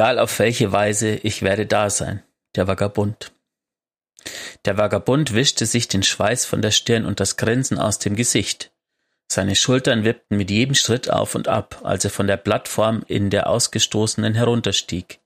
[0.00, 2.22] Egal auf welche Weise, ich werde da sein.
[2.56, 3.32] Der Vagabund.
[4.64, 8.72] Der Vagabund wischte sich den Schweiß von der Stirn und das Grinsen aus dem Gesicht.
[9.30, 13.28] Seine Schultern wippten mit jedem Schritt auf und ab, als er von der Plattform in
[13.28, 15.20] der Ausgestoßenen herunterstieg.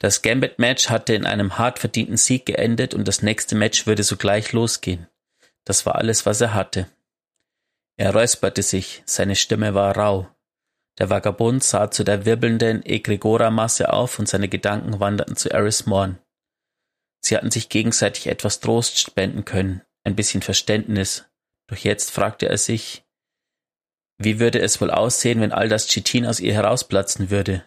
[0.00, 4.52] Das Gambit-Match hatte in einem hart verdienten Sieg geendet und das nächste Match würde sogleich
[4.52, 5.06] losgehen.
[5.64, 6.88] Das war alles, was er hatte.
[7.96, 10.26] Er räusperte sich, seine Stimme war rau.
[10.98, 16.18] Der Vagabund sah zu der wirbelnden Egregora-Masse auf und seine Gedanken wanderten zu Eris Morn.
[17.20, 21.24] Sie hatten sich gegenseitig etwas Trost spenden können, ein bisschen Verständnis.
[21.68, 23.04] Doch jetzt fragte er sich,
[24.18, 27.64] wie würde es wohl aussehen, wenn all das Chitin aus ihr herausplatzen würde?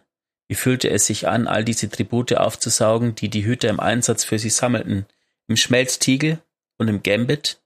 [0.49, 4.37] Wie fühlte es sich an, all diese Tribute aufzusaugen, die die Hüter im Einsatz für
[4.37, 5.05] sie sammelten?
[5.47, 6.41] Im Schmelztiegel
[6.77, 7.61] und im Gambit?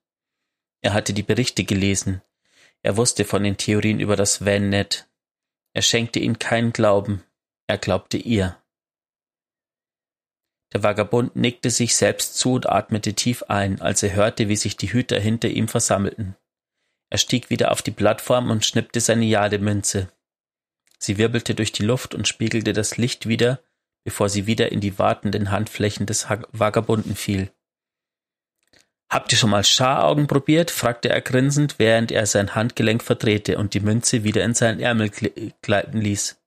[0.82, 2.22] Er hatte die Berichte gelesen.
[2.84, 5.08] Er wusste von den Theorien über das Van-Net.
[5.76, 7.24] Er schenkte ihnen keinen Glauben.
[7.68, 8.58] Er glaubte ihr.
[10.72, 14.78] Der Vagabund nickte sich selbst zu und atmete tief ein, als er hörte, wie sich
[14.78, 16.38] die Hüter hinter ihm versammelten.
[17.10, 20.10] Er stieg wieder auf die Plattform und schnippte seine Jademünze.
[20.98, 23.60] Sie wirbelte durch die Luft und spiegelte das Licht wieder,
[24.06, 27.52] bevor sie wieder in die wartenden Handflächen des Vagabunden fiel.
[29.10, 30.72] Habt ihr schon mal Scharaugen probiert?
[30.72, 35.12] fragte er grinsend, während er sein Handgelenk verdrehte und die Münze wieder in seinen Ärmel
[35.62, 36.38] gleiten ließ.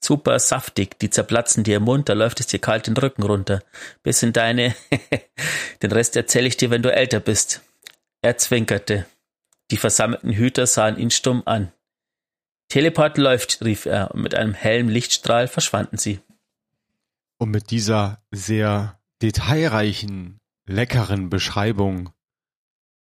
[0.00, 3.62] Super saftig, die zerplatzen dir im Mund, da läuft es dir kalt den Rücken runter.
[4.02, 4.74] Bis in deine.
[5.82, 7.62] den Rest erzähle ich dir, wenn du älter bist.
[8.22, 9.06] Er zwinkerte.
[9.70, 11.72] Die versammelten Hüter sahen ihn stumm an.
[12.68, 16.20] Teleport läuft, rief er, und mit einem hellen Lichtstrahl verschwanden sie.
[17.38, 20.38] Und mit dieser sehr detailreichen,
[20.68, 22.10] leckeren Beschreibung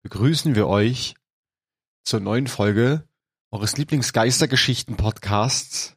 [0.02, 1.16] begrüßen wir euch
[2.04, 3.08] zur neuen Folge
[3.52, 5.96] eures Lieblingsgeistergeschichten-Podcasts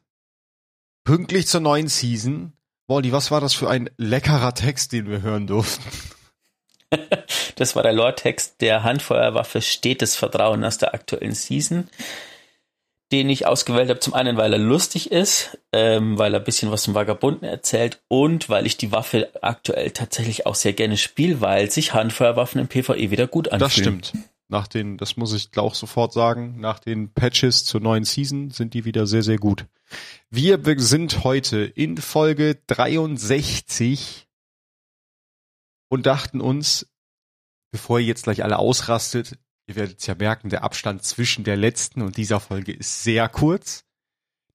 [1.03, 2.53] Pünktlich zur neuen Season.
[2.87, 5.89] Wally, was war das für ein leckerer Text, den wir hören durften?
[7.55, 11.89] das war der Lore-Text der Handfeuerwaffe Stetes Vertrauen aus der aktuellen Season,
[13.11, 13.99] den ich ausgewählt habe.
[13.99, 18.01] Zum einen, weil er lustig ist, ähm, weil er ein bisschen was zum Vagabunden erzählt
[18.07, 22.67] und weil ich die Waffe aktuell tatsächlich auch sehr gerne spiele, weil sich Handfeuerwaffen im
[22.67, 23.59] PvE wieder gut anfühlen.
[23.59, 24.13] Das stimmt.
[24.49, 28.73] Nach den, das muss ich auch sofort sagen, nach den Patches zur neuen Season sind
[28.73, 29.65] die wieder sehr, sehr gut.
[30.29, 34.27] Wir sind heute in Folge 63
[35.89, 36.87] und dachten uns,
[37.71, 42.01] bevor ihr jetzt gleich alle ausrastet, ihr werdet ja merken, der Abstand zwischen der letzten
[42.01, 43.83] und dieser Folge ist sehr kurz.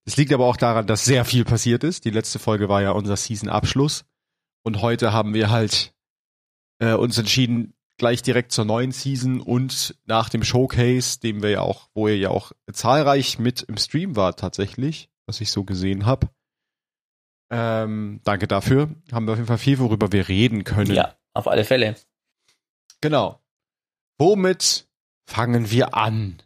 [0.05, 2.05] Es liegt aber auch daran, dass sehr viel passiert ist.
[2.05, 4.05] Die letzte Folge war ja unser Season-Abschluss.
[4.65, 5.95] Und heute haben wir halt
[6.81, 11.61] äh, uns entschieden, gleich direkt zur neuen Season und nach dem Showcase, dem wir ja
[11.61, 16.06] auch, wo ihr ja auch zahlreich mit im Stream wart tatsächlich, was ich so gesehen
[16.06, 16.29] habe.
[17.50, 18.89] Ähm, danke dafür.
[19.12, 20.93] Haben wir auf jeden Fall viel, worüber wir reden können.
[20.93, 21.97] Ja, auf alle Fälle.
[23.00, 23.41] Genau.
[24.19, 24.89] Womit
[25.32, 26.43] fangen wir an?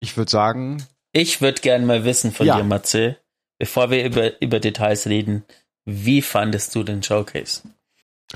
[0.00, 0.86] Ich würde sagen.
[1.12, 2.56] Ich würde gerne mal wissen von ja.
[2.56, 3.18] dir, Matze,
[3.58, 5.44] bevor wir über, über Details reden,
[5.84, 7.62] wie fandest du den Showcase?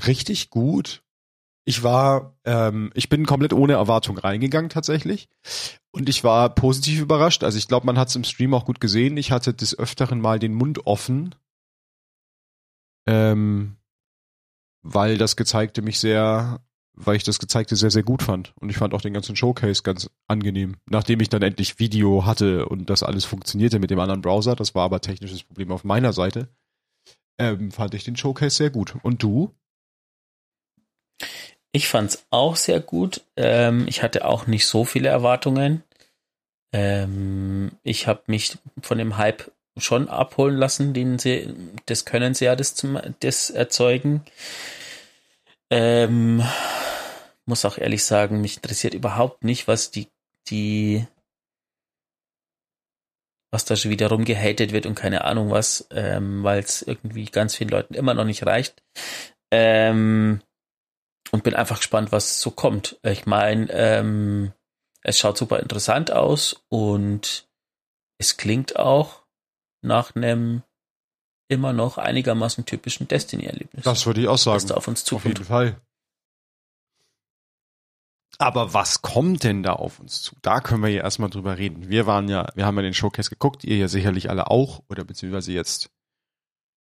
[0.05, 1.05] Richtig gut
[1.65, 5.27] ich war, ähm, ich bin komplett ohne Erwartung reingegangen tatsächlich.
[5.91, 7.43] Und ich war positiv überrascht.
[7.43, 9.17] Also ich glaube, man hat es im Stream auch gut gesehen.
[9.17, 11.33] Ich hatte des Öfteren mal den Mund offen.
[13.07, 13.77] Ähm,
[14.83, 16.59] weil das Gezeigte mich sehr,
[16.95, 18.53] weil ich das Gezeigte sehr, sehr gut fand.
[18.59, 20.77] Und ich fand auch den ganzen Showcase ganz angenehm.
[20.89, 24.75] Nachdem ich dann endlich Video hatte und das alles funktionierte mit dem anderen Browser, das
[24.75, 26.47] war aber technisches Problem auf meiner Seite,
[27.37, 28.95] ähm, fand ich den Showcase sehr gut.
[29.03, 29.51] Und du?
[31.71, 33.21] Ich fand's auch sehr gut.
[33.35, 35.83] Ähm, ich hatte auch nicht so viele Erwartungen.
[36.71, 41.53] Ähm, ich habe mich von dem Hype schon abholen lassen, den sie,
[41.85, 44.23] das können sie ja das, zum, das erzeugen.
[45.69, 46.43] Ähm,
[47.45, 50.07] muss auch ehrlich sagen, mich interessiert überhaupt nicht, was die,
[50.47, 51.05] die,
[53.51, 57.55] was da schon wieder rumgehatet wird und keine Ahnung was, ähm, weil es irgendwie ganz
[57.55, 58.83] vielen Leuten immer noch nicht reicht.
[59.51, 60.41] Ähm,
[61.31, 62.99] und bin einfach gespannt, was so kommt.
[63.03, 64.53] Ich meine, ähm,
[65.01, 67.47] es schaut super interessant aus und
[68.17, 69.23] es klingt auch
[69.81, 70.63] nach einem
[71.47, 73.83] immer noch einigermaßen typischen Destiny-Erlebnis.
[73.83, 74.55] Das würde ich auch sagen.
[74.55, 75.25] Was da auf uns zukommt.
[75.25, 75.81] Auf jeden Fall.
[78.37, 80.35] Aber was kommt denn da auf uns zu?
[80.41, 81.89] Da können wir ja erstmal drüber reden.
[81.89, 85.03] Wir waren ja, wir haben ja den Showcase geguckt, ihr ja sicherlich alle auch, oder
[85.05, 85.89] beziehungsweise jetzt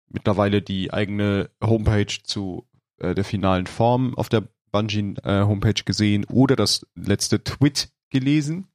[0.08, 2.69] mittlerweile die eigene Homepage zu
[2.99, 8.69] äh, der finalen Form auf der Bungie äh, Homepage gesehen oder das letzte Tweet gelesen.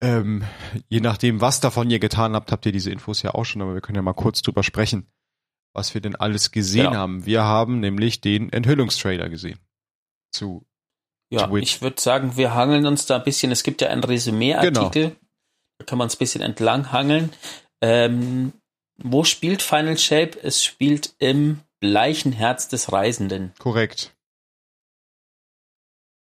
[0.00, 0.44] Ähm,
[0.88, 3.74] je nachdem, was davon ihr getan habt, habt ihr diese Infos ja auch schon, aber
[3.74, 5.06] wir können ja mal kurz drüber sprechen.
[5.74, 6.96] was wir denn alles gesehen Genau.
[6.96, 7.26] haben.
[7.26, 9.58] Wir haben nämlich den Enthüllungstrailer gesehen.
[10.32, 10.66] Zu
[11.30, 11.62] Ja, Twitch.
[11.62, 13.52] ich würde sagen, wir hangeln uns da ein bisschen.
[13.52, 15.16] Es gibt ja einen Resümee-Artikel.
[15.78, 17.32] Da kann man uns ein bisschen entlang hangeln.
[17.80, 18.52] Ähm,
[18.96, 20.38] wo spielt Final Shape?
[20.42, 23.52] Es spielt im bleichen Herz des Reisenden.
[23.58, 24.14] korrekt.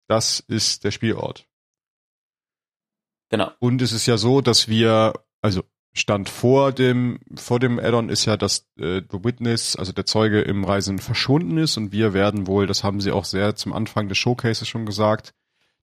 [0.08, 1.46] Das ist der Spielort.
[3.28, 3.50] Genau.
[3.58, 5.64] Und es ist ja so, dass wir, also
[5.96, 10.43] Stand vor dem, vor dem Add-on ist ja, dass äh, The Witness, also der Zeuge
[10.43, 14.06] im Reisen verschwunden ist und wir werden wohl, das haben sie auch sehr zum Anfang
[14.08, 15.32] des Showcases schon gesagt,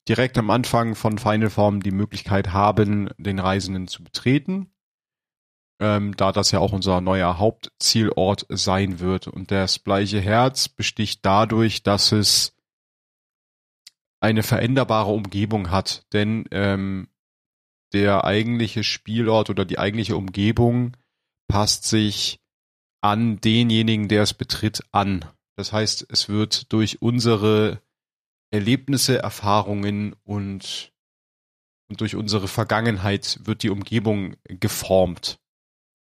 [0.08, 4.70] direkt am Anfang von Final Form die Möglichkeit haben, den Reisenden zu betreten.
[5.80, 9.26] Ähm, da das ja auch unser neuer Hauptzielort sein wird.
[9.26, 12.56] Und das bleiche Herz besticht dadurch, dass es
[14.20, 16.06] eine veränderbare Umgebung hat.
[16.12, 17.08] Denn ähm,
[17.94, 20.96] der eigentliche Spielort oder die eigentliche Umgebung
[21.48, 22.40] passt sich
[23.00, 25.24] an denjenigen, der es betritt, an.
[25.56, 27.80] Das heißt, es wird durch unsere
[28.50, 30.92] Erlebnisse, Erfahrungen und,
[31.88, 35.38] und durch unsere Vergangenheit wird die Umgebung geformt.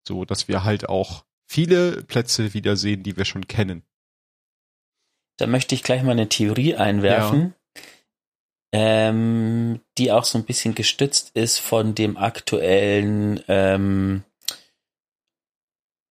[0.07, 3.83] So, dass wir halt auch viele Plätze wiedersehen, die wir schon kennen.
[5.37, 7.55] Da möchte ich gleich mal eine Theorie einwerfen,
[8.71, 14.23] ähm, die auch so ein bisschen gestützt ist von dem aktuellen, ähm,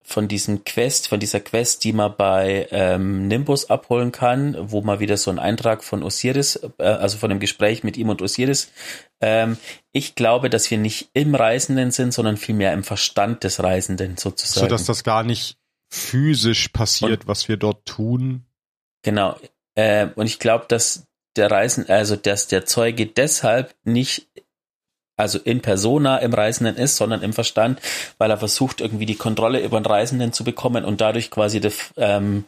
[0.02, 4.98] von diesem Quest, von dieser Quest, die man bei ähm, Nimbus abholen kann, wo man
[4.98, 8.72] wieder so einen Eintrag von Osiris, äh, also von dem Gespräch mit ihm und Osiris.
[9.20, 9.56] Ähm,
[9.92, 14.66] ich glaube, dass wir nicht im Reisenden sind, sondern vielmehr im Verstand des Reisenden sozusagen.
[14.66, 15.56] So dass das gar nicht
[15.88, 18.44] physisch passiert, was wir dort tun.
[19.02, 19.38] Genau.
[19.76, 21.06] Äh, und ich glaube, dass
[21.40, 24.28] der Reisen, also dass der Zeuge deshalb nicht,
[25.16, 27.80] also in Persona im Reisenden ist, sondern im Verstand,
[28.18, 31.72] weil er versucht, irgendwie die Kontrolle über den Reisenden zu bekommen und dadurch quasi die,
[31.96, 32.44] ähm,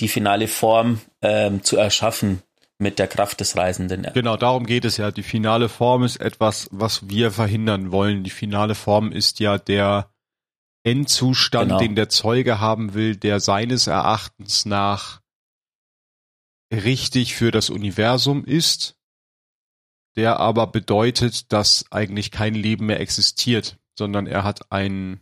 [0.00, 2.42] die finale Form ähm, zu erschaffen
[2.78, 4.06] mit der Kraft des Reisenden.
[4.14, 5.10] Genau, darum geht es ja.
[5.10, 8.24] Die finale Form ist etwas, was wir verhindern wollen.
[8.24, 10.10] Die finale Form ist ja der
[10.82, 11.78] Endzustand, Genau.
[11.78, 15.20] den der Zeuge haben will, der seines Erachtens nach
[16.70, 18.96] richtig für das Universum ist,
[20.16, 25.20] der aber bedeutet, dass eigentlich kein Leben mehr existiert, sondern er hat ein,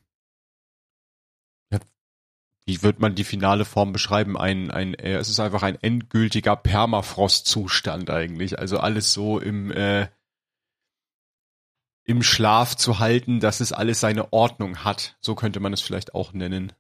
[2.69, 4.37] wie wird man die finale Form beschreiben?
[4.37, 8.59] Ein, ein, äh, es ist einfach ein endgültiger Permafrost-Zustand eigentlich.
[8.59, 10.09] Also alles so im, äh,
[12.05, 15.17] im Schlaf zu halten, dass es alles seine Ordnung hat.
[15.23, 16.75] So könnte man es vielleicht auch nennen.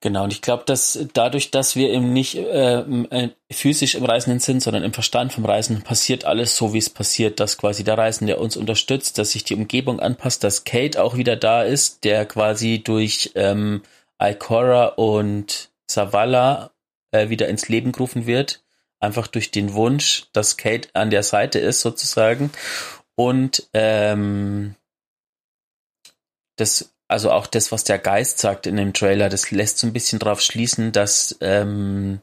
[0.00, 4.40] Genau, und ich glaube, dass dadurch, dass wir eben nicht äh, äh, physisch im Reisenden
[4.40, 7.96] sind, sondern im Verstand vom Reisenden, passiert alles so, wie es passiert, dass quasi der
[7.96, 12.26] Reisende uns unterstützt, dass sich die Umgebung anpasst, dass Kate auch wieder da ist, der
[12.26, 13.82] quasi durch ähm,
[14.22, 16.72] Ikora und Zavala
[17.10, 18.62] äh, wieder ins Leben gerufen wird,
[19.00, 22.50] einfach durch den Wunsch, dass Kate an der Seite ist sozusagen.
[23.14, 24.74] Und ähm,
[26.56, 29.92] das also auch das, was der Geist sagt in dem Trailer, das lässt so ein
[29.92, 32.20] bisschen drauf schließen, dass ähm,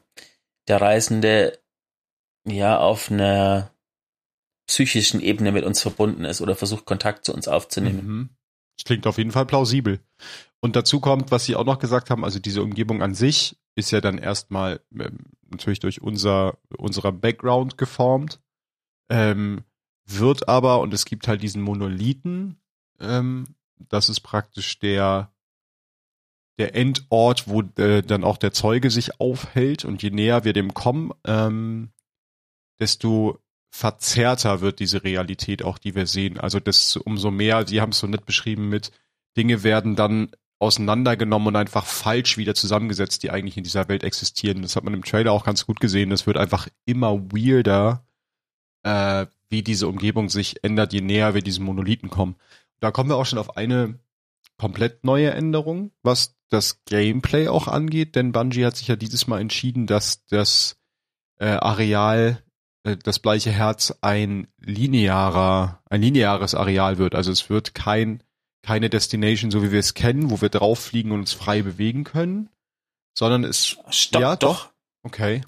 [0.68, 1.58] der Reisende
[2.46, 3.70] ja auf einer
[4.66, 8.06] psychischen Ebene mit uns verbunden ist oder versucht Kontakt zu uns aufzunehmen.
[8.06, 8.28] Mhm.
[8.76, 10.00] Das klingt auf jeden Fall plausibel.
[10.60, 13.90] Und dazu kommt, was Sie auch noch gesagt haben, also diese Umgebung an sich ist
[13.90, 15.18] ja dann erstmal ähm,
[15.50, 18.40] natürlich durch unser unserer Background geformt,
[19.10, 19.64] ähm,
[20.06, 22.56] wird aber und es gibt halt diesen Monolithen,
[23.00, 23.54] ähm,
[23.88, 25.30] das ist praktisch der
[26.58, 30.72] der Endort, wo äh, dann auch der Zeuge sich aufhält und je näher wir dem
[30.72, 31.90] kommen, ähm,
[32.78, 36.38] desto verzerrter wird diese Realität auch, die wir sehen.
[36.38, 38.92] Also das umso mehr, Sie haben es so nett beschrieben mit
[39.36, 44.62] Dinge werden dann auseinandergenommen und einfach falsch wieder zusammengesetzt, die eigentlich in dieser Welt existieren.
[44.62, 46.10] Das hat man im Trailer auch ganz gut gesehen.
[46.10, 48.06] Das wird einfach immer weirder,
[48.84, 52.36] äh, wie diese Umgebung sich ändert, je näher wir diesem Monolithen kommen.
[52.84, 53.98] Da kommen wir auch schon auf eine
[54.58, 59.40] komplett neue Änderung, was das Gameplay auch angeht, denn Bungie hat sich ja dieses Mal
[59.40, 60.76] entschieden, dass das
[61.38, 62.42] äh, Areal,
[62.82, 67.14] äh, das bleiche Herz ein linearer, ein lineares Areal wird.
[67.14, 68.22] Also es wird kein,
[68.62, 72.04] keine Destination, so wie wir es kennen, wo wir drauf fliegen und uns frei bewegen
[72.04, 72.50] können,
[73.14, 74.68] sondern es, Stopp, ja, doch.
[75.04, 75.40] okay.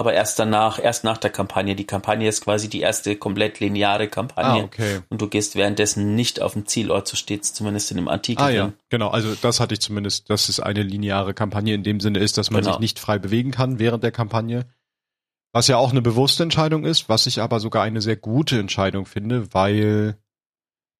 [0.00, 1.76] Aber erst danach, erst nach der Kampagne.
[1.76, 4.62] Die Kampagne ist quasi die erste komplett lineare Ah, Kampagne.
[4.64, 5.00] okay.
[5.10, 8.48] Und du gehst währenddessen nicht auf den Zielort, so steht's zumindest in dem Artikel Ah
[8.48, 9.08] ja, genau.
[9.08, 12.50] Also das hatte ich zumindest, dass es eine lineare Kampagne in dem Sinne ist, dass
[12.50, 12.72] man Genau.
[12.72, 14.64] sich nicht frei bewegen kann während der Kampagne.
[15.52, 19.04] Was ja auch eine bewusste Entscheidung ist, was ich aber sogar eine sehr gute Entscheidung
[19.04, 20.16] finde, weil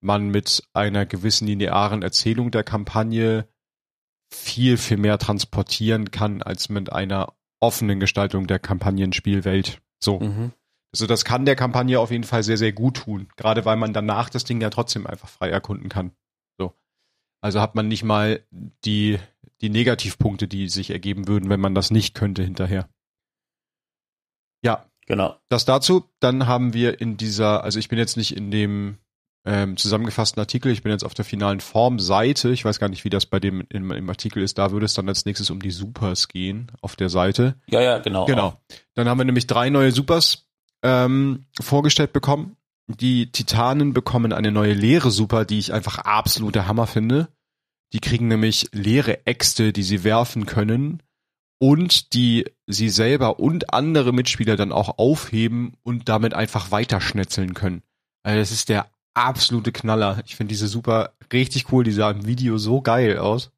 [0.02, 3.49] man mit einer gewissen linearen Erzählung der Kampagne
[4.30, 9.81] viel, viel mehr transportieren kann als mit einer offenen Gestaltung der Kampagnenspielwelt.
[10.00, 10.21] So.
[10.21, 10.52] Mhm.
[10.93, 13.29] Also das kann der Kampagne auf jeden Fall sehr, sehr gut tun.
[13.37, 16.12] Gerade weil man danach das Ding ja trotzdem einfach frei erkunden kann.
[16.59, 16.75] So.
[17.40, 19.19] Also hat man nicht mal die,
[19.61, 22.88] die Negativpunkte, die sich ergeben würden, wenn man das nicht könnte hinterher.
[24.62, 24.87] Ja.
[25.07, 25.37] Genau.
[25.49, 26.05] Das dazu.
[26.21, 28.99] Dann haben wir in dieser, also ich bin jetzt nicht in dem
[29.50, 32.50] ähm, zusammengefassten Artikel, ich bin jetzt auf der finalen Formseite.
[32.50, 34.59] Ich weiß gar nicht, wie das bei dem im, im Artikel ist.
[34.59, 37.57] Da würde es dann als nächstes um die Supers gehen auf der Seite.
[37.66, 38.26] Ja, ja, genau.
[38.26, 38.61] Genau.
[38.95, 40.47] Dann haben wir nämlich drei neue Supers
[40.85, 42.57] ähm, vorgestellt bekommen.
[42.87, 47.26] Die Titanen bekommen eine neue leere Super, die ich einfach absoluter Hammer finde.
[47.92, 51.02] Die kriegen nämlich leere Äxte, die sie werfen können
[51.59, 57.83] und die sie selber und andere Mitspieler dann auch aufheben und damit einfach weiterschnetzeln können.
[58.23, 60.23] Also das ist der absolute Knaller.
[60.26, 61.85] Ich finde diese Super richtig cool.
[61.85, 63.50] Die sah im Video so geil aus.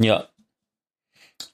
[0.00, 0.28] Ja.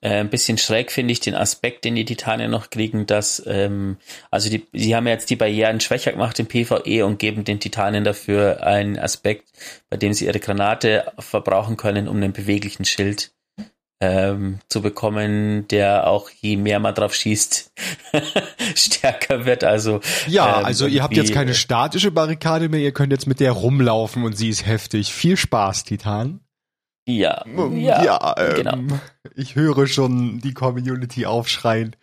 [0.01, 3.99] Äh, ein bisschen schräg finde ich den Aspekt, den die Titanen noch kriegen, dass, ähm,
[4.31, 8.05] also die, sie haben jetzt die Barrieren schwächer gemacht im PvE und geben den Titanen
[8.05, 9.53] dafür einen Aspekt,
[9.91, 13.35] bei dem sie ihre Granate verbrauchen können, um einen beweglichen Schild
[14.05, 17.73] ähm, zu bekommen, der auch je mehr man drauf schießt,
[18.75, 19.65] stärker wird.
[19.65, 23.41] Also Ja, ähm, also ihr habt jetzt keine statische Barrikade mehr, ihr könnt jetzt mit
[23.41, 25.13] der rumlaufen und sie ist heftig.
[25.13, 26.41] Viel Spaß, Titan.
[27.77, 28.99] ja, ja, ähm, genau.
[29.35, 31.97] ich höre schon die Community aufschreien.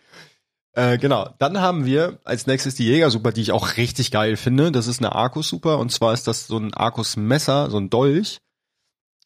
[0.73, 4.71] Äh, genau, dann haben wir als nächstes die Jäger-Super, die ich auch richtig geil finde.
[4.71, 8.39] Das ist eine Arcus-Super und zwar ist das so ein Arcus-Messer, so ein Dolch,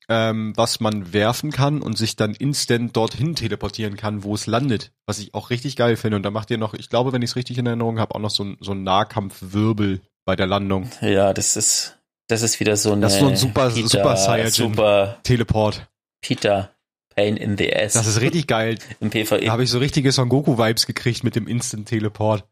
[0.10, 4.92] ähm, was man werfen kann und sich dann instant dorthin teleportieren kann, wo es landet.
[5.06, 6.18] Was ich auch richtig geil finde.
[6.18, 8.20] Und da macht ihr noch, ich glaube, wenn ich es richtig in Erinnerung habe, auch
[8.20, 10.90] noch so ein, so ein Nahkampfwirbel bei der Landung.
[11.02, 11.98] ja, das ist
[12.28, 14.52] das ist wieder so eine Das ist so ein super- super Saiyajin.
[14.74, 15.88] super Teleport.
[16.22, 16.72] Peter
[17.16, 18.78] Pain in the Ass Das ist richtig geil.
[19.00, 19.42] im PvE.
[19.46, 22.44] Da habe ich so richtige Son Goku-Vibes gekriegt mit dem Instant-Teleport.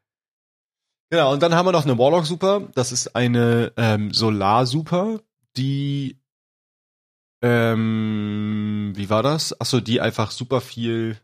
[1.10, 2.70] Genau, und dann haben wir noch eine Warlock-Super.
[2.76, 5.20] Das ist eine ähm, Solar-Super,
[5.58, 6.18] die
[7.44, 9.60] ähm, wie war das?
[9.60, 11.18] Achso, die einfach super viel.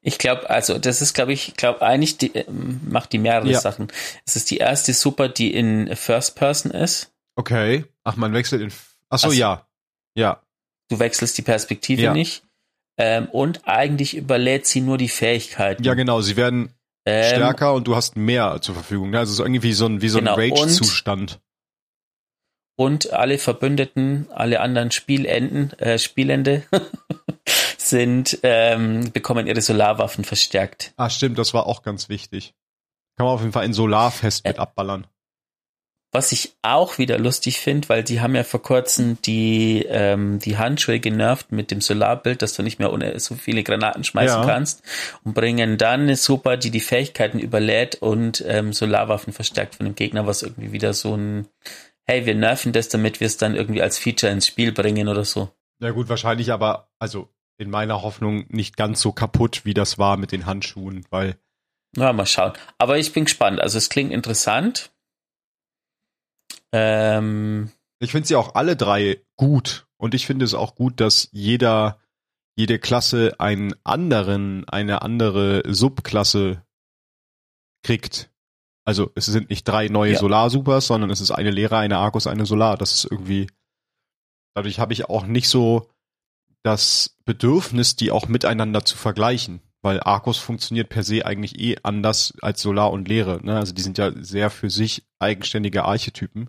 [0.00, 3.60] Ich glaube, also das ist, glaube ich, glaube eigentlich die, ähm, macht die mehrere Ja.
[3.60, 3.88] Sachen.
[4.24, 7.12] Es ist die erste Super, die in First Person ist.
[7.36, 7.84] Okay.
[8.04, 8.68] Ach, man wechselt in.
[9.10, 9.32] Achso, Ach so.
[9.32, 9.66] ja.
[10.16, 10.40] Ja.
[10.88, 12.12] Du wechselst die Perspektive Ja.
[12.14, 12.44] nicht.
[12.96, 15.82] Ähm, und eigentlich überlädt sie nur die Fähigkeiten.
[15.82, 16.20] Ja, genau.
[16.20, 16.72] Sie werden
[17.06, 19.10] ähm, stärker und du hast mehr zur Verfügung.
[19.10, 19.18] Ne?
[19.18, 21.40] Also es ist irgendwie so ein, wie so ein Genau, Rage-Zustand.
[22.76, 26.64] Und alle Verbündeten, alle anderen Spielenden, äh, Spielende
[27.78, 30.92] sind, ähm, bekommen ihre Solarwaffen verstärkt.
[30.96, 32.54] Ah, stimmt, das war auch ganz wichtig.
[33.16, 35.06] Kann man auf jeden Fall in Solarfest mit Äh, abballern.
[36.10, 40.56] Was ich auch wieder lustig finde, weil die haben ja vor kurzem die, ähm, die
[40.58, 44.46] Handschuhe genervt mit dem Solarbild, dass du nicht mehr ohne so viele Granaten schmeißen Ja.
[44.46, 44.82] kannst
[45.24, 49.96] und bringen dann eine Super, die die Fähigkeiten überlädt und ähm, Solarwaffen verstärkt von dem
[49.96, 51.48] Gegner, was irgendwie wieder so ein,
[52.06, 55.24] hey, wir nerven das, damit wir es dann irgendwie als Feature ins Spiel bringen oder
[55.24, 55.50] so.
[55.80, 60.16] Ja gut, wahrscheinlich aber, also in meiner Hoffnung nicht ganz so kaputt, wie das war
[60.16, 61.36] mit den Handschuhen, weil
[61.96, 62.52] Na, mal schauen.
[62.78, 63.60] Aber ich bin gespannt.
[63.60, 64.92] Also es klingt interessant.
[66.72, 67.70] Ähm,
[68.00, 69.86] ich finde sie auch alle drei gut.
[69.96, 71.98] Und ich finde es auch gut, dass jeder,
[72.56, 76.62] jede Klasse einen anderen, eine andere Subklasse
[77.82, 78.30] kriegt.
[78.86, 80.18] Also es sind nicht drei neue Ja.
[80.18, 82.76] Solar-Supers, sondern es ist eine Lehre, eine Argus, eine Solar.
[82.76, 83.46] Das ist irgendwie,
[84.54, 85.90] dadurch habe ich auch nicht so
[86.62, 89.60] das Bedürfnis, die auch miteinander zu vergleichen.
[89.82, 93.40] Weil Arcus funktioniert per se eigentlich eh anders als Solar und Leere.
[93.44, 93.58] Ne?
[93.58, 96.48] Also die sind ja sehr für sich eigenständige Archetypen.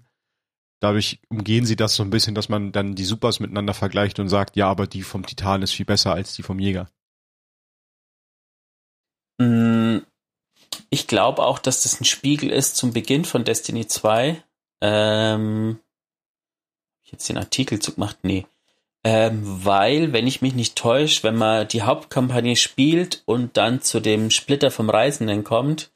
[0.82, 4.30] Dadurch umgehen sie das so ein bisschen, dass man dann die Supers miteinander vergleicht und
[4.30, 6.90] sagt, ja, aber die vom Titan ist viel besser als die vom Jäger.
[9.42, 10.02] mh,
[10.90, 14.42] ich glaube auch, dass das ein Spiegel ist zum Beginn von Destiny 2.
[14.82, 15.80] Ähm,
[17.04, 18.18] ich jetzt den Artikel zugemacht?
[18.24, 18.46] Nee.
[19.04, 24.00] Ähm, weil, wenn ich mich nicht täusche, wenn man die Hauptkampagne spielt und dann zu
[24.00, 25.92] dem Splitter vom Reisenden kommt,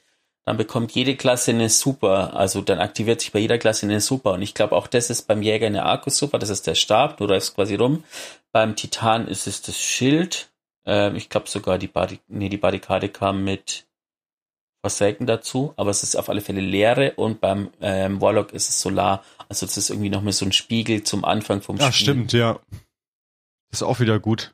[0.45, 2.35] dann bekommt jede Klasse eine Super.
[2.35, 4.33] Also dann aktiviert sich bei jeder Klasse eine Super.
[4.33, 7.25] Und ich glaube auch das ist beim Jäger eine Arcus-Super, das ist der Stab, du
[7.25, 8.03] läufst quasi rum.
[8.51, 10.49] Beim Titan ist es das Schild.
[10.85, 13.85] Ähm, ich glaube sogar die, Barri nee, die Barrikade kam mit
[14.81, 18.81] Forsaken dazu, aber es ist auf alle Fälle Leere und beim ähm, Warlock ist es
[18.81, 19.23] Solar.
[19.49, 21.93] Also es ist irgendwie nochmal so ein Spiegel zum Anfang vom Ja, Spiel.
[21.93, 22.59] stimmt, ja.
[23.71, 24.53] Das ist auch wieder gut.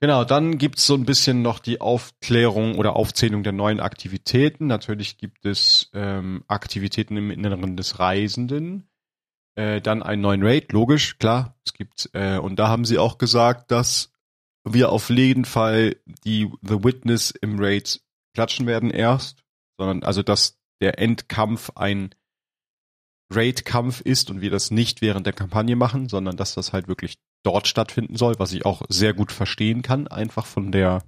[0.00, 4.66] Genau, dann gibt's so ein bisschen noch die Aufklärung oder Aufzählung der neuen Aktivitäten.
[4.66, 8.88] Natürlich gibt es ähm, Aktivitäten im Inneren des Reisenden.
[9.56, 11.56] äh, dann einen neuen Raid, logisch, klar.
[11.64, 14.12] Es gibt, äh, und da haben sie auch gesagt, dass
[14.64, 18.00] wir auf jeden Fall die The Witness im Raid
[18.34, 19.42] klatschen werden erst,
[19.78, 22.14] sondern also dass der Endkampf ein
[23.32, 27.18] Raid-Kampf ist und wir das nicht während der Kampagne machen, sondern dass das halt wirklich
[27.42, 31.02] dort stattfinden soll, was ich auch sehr gut verstehen kann, einfach von der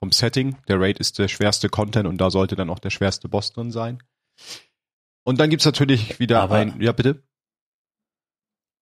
[0.00, 0.56] vom Setting.
[0.68, 3.70] Der Raid ist der schwerste Content und da sollte dann auch der schwerste Boss drin
[3.70, 4.02] sein.
[5.24, 7.22] Und dann gibt's natürlich wieder Aber- ein, ja bitte.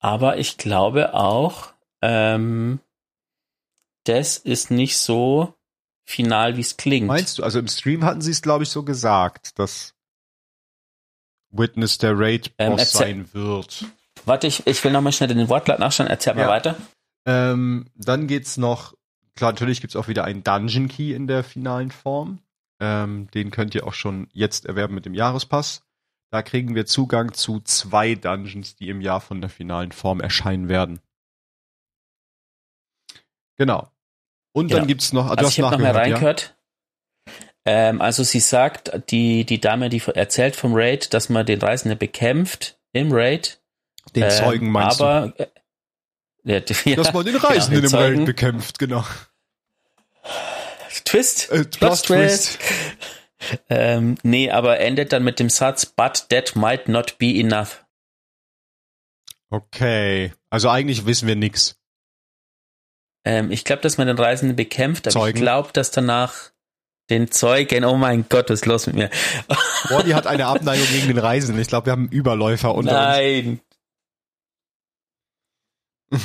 [0.02, 2.80] Aber ich glaube auch, ähm,
[4.04, 5.54] das ist nicht so
[6.10, 7.06] final, wie es klingt.
[7.06, 9.94] Meinst du, also im Stream hatten sie es glaube ich so gesagt, dass
[11.50, 13.86] Witness der Raid-Boss Ähm, sein wird.
[14.24, 16.08] Warte, ich, ich will nochmal schnell den Wortlaut nachschauen.
[16.08, 16.48] Erzähl mal Ja.
[16.48, 16.76] weiter.
[17.26, 18.94] Ähm, dann geht's noch,
[19.34, 22.40] klar, natürlich gibt's auch wieder einen Dungeon Key in der finalen Form.
[22.80, 25.82] Ähm, den könnt ihr auch schon jetzt erwerben mit dem Jahrespass.
[26.30, 30.68] Da kriegen wir Zugang zu zwei Dungeons, die im Jahr von der finalen Form erscheinen
[30.68, 31.00] werden.
[33.56, 33.90] Genau.
[34.52, 34.80] Und Genau.
[34.80, 36.14] dann gibt's noch, du Also ich habe noch mal nachgehört, ja?
[36.14, 36.56] reingehört.
[37.66, 41.98] Ähm, also sie sagt, die, die Dame, die erzählt vom Raid, dass man den Reisenden
[41.98, 43.60] bekämpft im Raid.
[44.14, 45.46] Den Ähm, Zeugen meinst aber, äh,
[46.44, 46.74] ja, du?
[46.96, 49.04] Dass man den genau, Reisenden den im Raid bekämpft, genau.
[51.04, 51.50] Twist.
[51.50, 52.58] Äh, Plot Twist.
[53.68, 57.84] Ähm, nee, aber endet dann mit dem Satz, but that might not be enough.
[59.48, 60.32] Okay.
[60.50, 61.79] Also eigentlich wissen wir nix.
[63.24, 65.36] Ähm, ich glaube, dass man den Reisenden bekämpft, aber Zeugen.
[65.36, 66.50] ich glaube, dass danach
[67.10, 69.10] den Zeugen, oh mein Gott, was ist los mit mir?
[69.88, 71.60] Bordi hat eine Abneigung gegen den Reisenden.
[71.60, 73.16] Ich glaube, wir haben einen Überläufer unter uns.
[73.16, 73.60] Nein.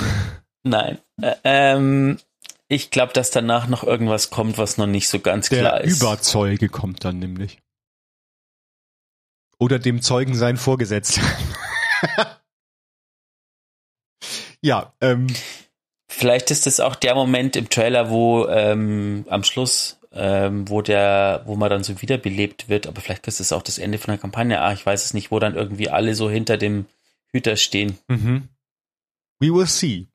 [0.63, 0.99] Nein.
[1.43, 2.19] Ähm,
[2.67, 6.01] ich glaube, dass danach noch irgendwas kommt, was noch nicht so ganz klar Der ist.
[6.01, 7.59] Überzeuge kommt dann nämlich.
[9.57, 11.21] Oder dem Zeugen sein Vorgesetzter.
[14.61, 15.27] ja, ähm,
[16.17, 21.43] Vielleicht ist es auch der Moment im Trailer, wo ähm, am Schluss, ähm, wo der,
[21.45, 24.17] wo man dann so wiederbelebt wird, aber vielleicht ist es auch das Ende von der
[24.17, 24.61] Kampagne.
[24.61, 26.85] Ah, ich weiß es nicht, wo dann irgendwie alle so hinter dem
[27.33, 27.97] Hüter stehen.
[28.07, 28.47] mhm.
[29.39, 30.07] we will see.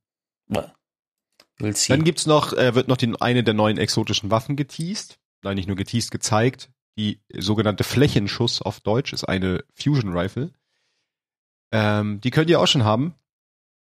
[0.49, 1.93] We'll see.
[1.93, 5.19] Dann gibt's noch, äh, wird noch die, eine der neuen exotischen Waffen geteased.
[5.43, 6.71] Nein, nicht nur geteased, gezeigt.
[6.97, 10.51] Die sogenannte Flächenschuss auf Deutsch ist eine Fusion Rifle.
[11.73, 13.15] Ähm, die könnt ihr auch schon haben,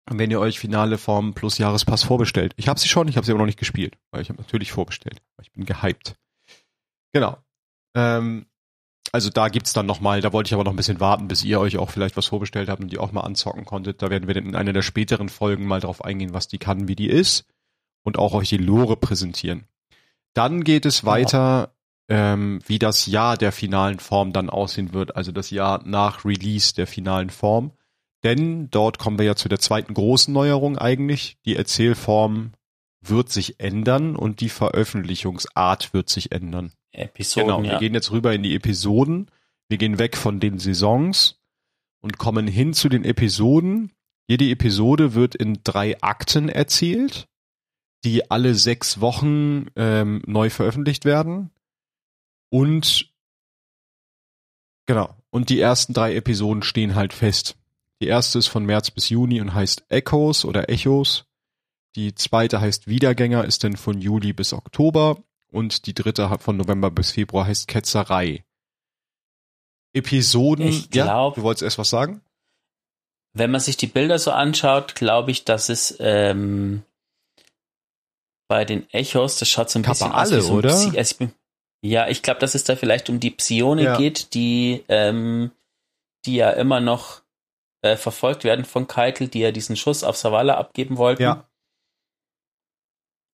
[0.09, 2.53] wenn ihr euch finale Form plus Jahrespass vorbestellt.
[2.57, 4.71] Ich habe sie schon, ich habe sie aber noch nicht gespielt, weil ich habe natürlich
[4.71, 5.21] vorbestellt.
[5.41, 6.15] Ich bin gehypt.
[7.13, 7.37] Genau.
[7.95, 8.45] Ähm,
[9.11, 11.43] also da gibt's dann noch mal, da wollte ich aber noch ein bisschen warten, bis
[11.43, 14.01] ihr euch auch vielleicht was vorbestellt habt und die auch mal anzocken konntet.
[14.01, 16.95] Da werden wir in einer der späteren Folgen mal drauf eingehen, was die kann, wie
[16.95, 17.45] die ist
[18.03, 19.65] und auch euch die Lore präsentieren.
[20.33, 21.75] Dann geht es weiter,
[22.07, 26.73] ähm, wie das Jahr der finalen Form dann aussehen wird, also das Jahr nach Release
[26.73, 27.71] der finalen Form.
[28.23, 31.37] Denn dort kommen wir ja zu der zweiten großen Neuerung eigentlich.
[31.45, 32.51] Die Erzählform
[33.01, 36.71] wird sich ändern und die Veröffentlichungsart wird sich ändern.
[36.91, 37.79] Episoden, Genau, wir ja.
[37.79, 39.31] gehen jetzt rüber in die Episoden.
[39.69, 41.39] Wir gehen weg von den Saisons
[42.01, 43.91] und kommen hin zu den Episoden.
[44.27, 47.27] Jede Episode wird in drei Akten erzählt,
[48.03, 51.49] die alle sechs Wochen ähm, neu veröffentlicht werden.
[52.49, 53.11] Und
[54.85, 57.57] genau, und die ersten drei Episoden stehen halt fest.
[58.01, 61.25] Die erste ist von März bis Juni und heißt Echoes oder Echos.
[61.95, 66.89] Die zweite heißt Wiedergänger, ist dann von Juli bis Oktober und die dritte von November
[66.89, 68.43] bis Februar heißt Ketzerei.
[69.93, 72.21] Episoden, Ich ja, glaub- du wolltest erst was sagen?
[73.33, 76.83] Wenn man sich die Bilder so anschaut, glaube ich, dass es ähm,
[78.49, 80.69] bei den Echos, das schaut so ein bisschen Kabale, aus wie so oder?
[80.69, 81.33] Psi- also ich bin,
[81.81, 83.97] ja, ich glaube, dass es da vielleicht um die Psione Ja.
[83.97, 85.51] geht, die, ähm,
[86.25, 87.21] die ja immer noch
[87.81, 91.23] äh, verfolgt werden von Keitel, die ja diesen Schuss auf Savala abgeben wollten.
[91.23, 91.47] Ja.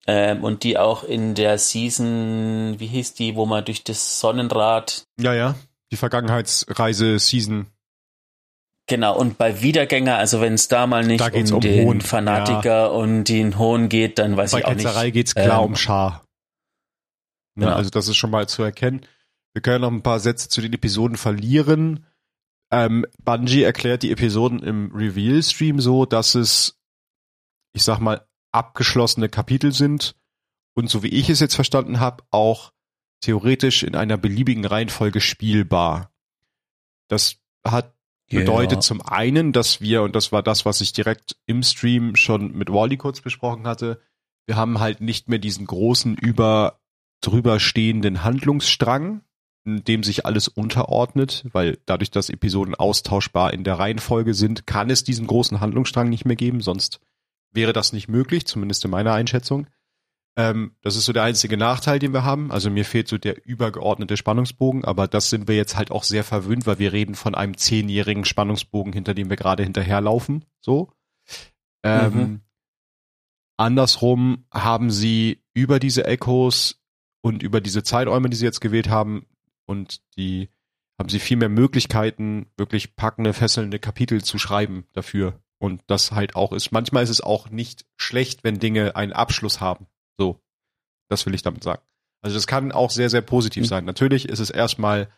[0.10, 5.04] Ähm, und die auch in der Season, wie hieß die, wo man durch das Sonnenrad
[5.20, 5.56] Ja, ja.
[5.92, 7.68] Die Vergangenheitsreise-Season.
[8.90, 12.02] Genau, und bei Wiedergänger, also wenn es da mal nicht Da um, um den Hohn,
[12.02, 15.14] Fanatiker und den Hohn geht, dann weiß Bei ich auch Ketzerei nicht.
[15.14, 16.24] geht's klar Ähm, um Schar.
[17.56, 17.76] Ne, genau.
[17.76, 19.06] Also das ist schon mal zu erkennen.
[19.54, 22.06] Wir können noch ein paar Sätze zu den Episoden verlieren.
[22.72, 26.80] Ähm, Bungie erklärt die Episoden im Reveal-Stream so, dass es,
[27.74, 30.16] ich sag mal, abgeschlossene Kapitel sind.
[30.76, 32.72] Und so wie ich es jetzt verstanden habe, auch
[33.22, 36.12] theoretisch in einer beliebigen Reihenfolge spielbar.
[37.08, 37.98] Das hat
[38.30, 42.52] bedeutet zum einen, dass wir, und das war das, was ich direkt im Stream schon
[42.52, 44.02] mit Wally kurz besprochen hatte,
[44.46, 46.80] wir haben halt nicht mehr diesen großen über
[47.22, 49.22] drüber stehenden Handlungsstrang,
[49.68, 55.04] dem sich alles unterordnet, weil dadurch, dass Episoden austauschbar in der Reihenfolge sind, kann es
[55.04, 57.00] diesen großen Handlungsstrang nicht mehr geben, sonst
[57.52, 59.68] wäre das nicht möglich, zumindest in meiner Einschätzung.
[60.38, 62.52] Ähm, das ist so der einzige Nachteil, den wir haben.
[62.52, 66.24] Also mir fehlt so der übergeordnete Spannungsbogen, aber das sind wir jetzt halt auch sehr
[66.24, 70.46] verwöhnt, weil wir reden von einem zehnjährigen Spannungsbogen, hinter dem wir gerade hinterherlaufen.
[70.62, 70.92] So.
[71.84, 72.42] Ähm, mhm.
[73.58, 76.80] Andersrum haben sie über diese Echos
[77.22, 79.26] und über diese Zeiträume, die sie jetzt gewählt haben,
[79.68, 80.50] und die
[81.00, 85.40] haben sie viel mehr Möglichkeiten, wirklich packende, fesselnde Kapitel zu schreiben dafür.
[85.60, 89.62] Und das halt auch ist, manchmal ist es auch nicht schlecht, wenn Dinge einen Abschluss
[89.62, 89.88] haben.
[90.18, 90.40] So.
[91.10, 91.82] Das will ich damit sagen.
[92.22, 93.68] Also das kann auch sehr, sehr positiv mhm.
[93.68, 93.86] sein.
[93.86, 95.10] Natürlich ist es erstmal,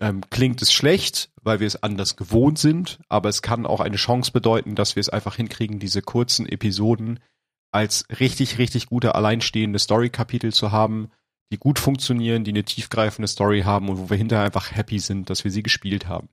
[0.00, 3.96] ähm, klingt es schlecht, weil wir es anders gewohnt sind, aber es kann auch eine
[3.96, 7.20] Chance bedeuten, dass wir es einfach hinkriegen, diese kurzen Episoden
[7.72, 11.10] als richtig, richtig gute alleinstehende Story-Kapitel zu haben,
[11.52, 15.30] die gut funktionieren, die eine tiefgreifende Story haben und wo wir hinterher einfach happy sind,
[15.30, 16.28] dass wir sie gespielt haben.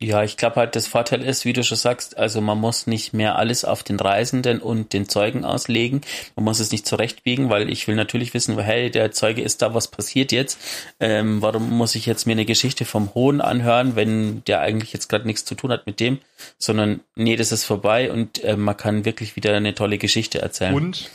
[0.00, 3.14] Ja, ich glaube halt, das Vorteil ist, wie du schon sagst, also man muss nicht
[3.14, 6.02] mehr alles auf den Reisenden und den Zeugen auslegen.
[6.36, 9.74] Man muss es nicht zurechtbiegen, weil ich will natürlich wissen, hey, der Zeuge ist da,
[9.74, 10.60] was passiert jetzt?
[11.00, 15.08] Ähm, warum muss ich jetzt mir eine Geschichte vom Hohen anhören, wenn der eigentlich jetzt
[15.08, 16.20] gerade nichts zu tun hat mit dem?
[16.58, 20.74] Sondern nee, das ist vorbei und äh, man kann wirklich wieder eine tolle Geschichte erzählen.
[20.74, 21.10] Und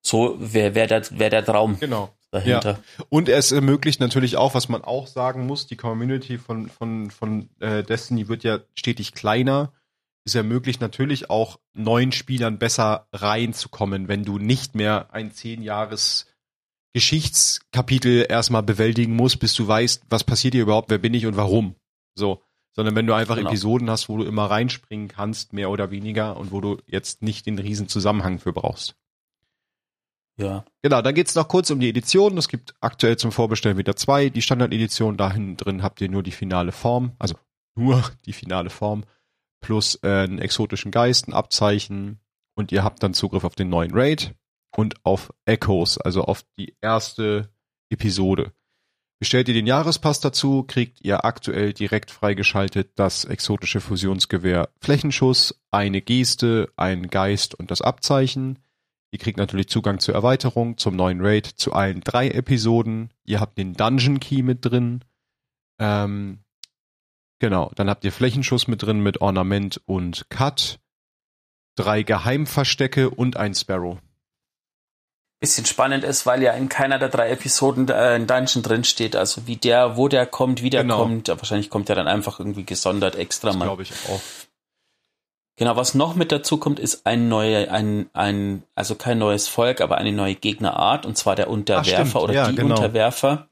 [0.00, 1.80] so wäre wär der, wär der Traum.
[1.80, 2.72] Genau dahinter.
[2.72, 3.04] Ja.
[3.08, 7.48] Und es ermöglicht natürlich auch, was man auch sagen muss, die Community von, von, von
[7.60, 9.72] äh, Destiny wird ja stetig kleiner.
[10.24, 16.26] Es ermöglicht natürlich auch neuen Spielern besser reinzukommen, wenn du nicht mehr ein zehn Jahres
[16.92, 21.36] Geschichtskapitel erstmal bewältigen musst, bis du weißt, was passiert hier überhaupt, wer bin ich und
[21.36, 21.76] warum.
[22.14, 22.42] So.
[22.72, 23.48] Sondern wenn du einfach genau.
[23.48, 27.46] Episoden hast, wo du immer reinspringen kannst, mehr oder weniger, und wo du jetzt nicht
[27.46, 28.96] den riesen Zusammenhang für brauchst.
[30.38, 30.64] Ja.
[30.82, 32.38] Genau, dann geht's noch kurz um die Edition.
[32.38, 34.28] Es gibt aktuell zum Vorbestellen wieder zwei.
[34.28, 37.34] Die Standard-Edition, da hinten drin habt ihr nur die finale Form, also
[37.76, 39.04] nur die finale Form,
[39.60, 42.20] plus äh, einen exotischen Geist, ein Abzeichen
[42.54, 44.34] und ihr habt dann Zugriff auf den neuen Raid
[44.76, 47.50] und auf Echoes, also auf die erste
[47.90, 48.52] Episode.
[49.20, 56.00] Bestellt ihr den Jahrespass dazu, kriegt ihr aktuell direkt freigeschaltet das exotische Fusionsgewehr Flächenschuss, eine
[56.00, 58.60] Geste, ein Geist und das Abzeichen.
[59.10, 63.10] Ihr kriegt natürlich Zugang zur Erweiterung, zum neuen Raid, zu allen drei Episoden.
[63.24, 65.02] Ihr habt den Dungeon Key mit drin.
[65.78, 66.40] Ähm,
[67.38, 70.78] genau, dann habt ihr Flächenschuss mit drin mit Ornament und Cut.
[71.74, 73.98] Drei Geheimverstecke und ein Sparrow.
[75.40, 79.14] Bisschen spannend ist, weil ja in keiner der drei Episoden äh, ein Dungeon drin steht.
[79.14, 81.02] Also wie der, wo der kommt, wie der genau.
[81.02, 81.28] kommt.
[81.28, 83.64] Wahrscheinlich kommt der dann einfach irgendwie gesondert extra mal.
[83.64, 84.20] Glaube ich auch.
[85.58, 89.80] Genau, was noch mit dazu kommt, ist ein neuer, ein, ein, also kein neues Volk,
[89.80, 92.76] aber eine neue Gegnerart, und zwar der Unterwerfer Ach, oder ja, die genau.
[92.76, 93.48] Unterwerfer,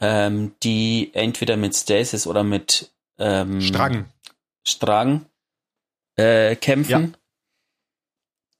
[0.00, 4.04] ähm, die entweder mit Stasis oder mit ähm, Strang,
[4.66, 5.24] Strang
[6.16, 7.16] äh, kämpfen.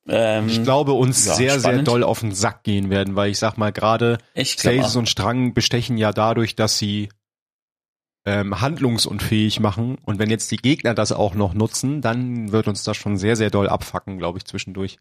[0.07, 0.39] Ja.
[0.39, 1.87] Ähm, ich glaube, uns ja, sehr, spannend.
[1.87, 5.53] sehr doll auf den Sack gehen werden, weil ich sag mal, gerade Stasis und Strang
[5.53, 7.11] bestechen ja dadurch, dass sie
[8.27, 9.99] ähm, handlungsunfähig machen.
[10.05, 13.37] Und wenn jetzt die Gegner das auch noch nutzen, dann wird uns das schon sehr,
[13.37, 14.99] sehr doll abfacken, glaube ich, zwischendurch.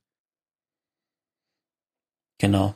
[2.39, 2.75] Genau.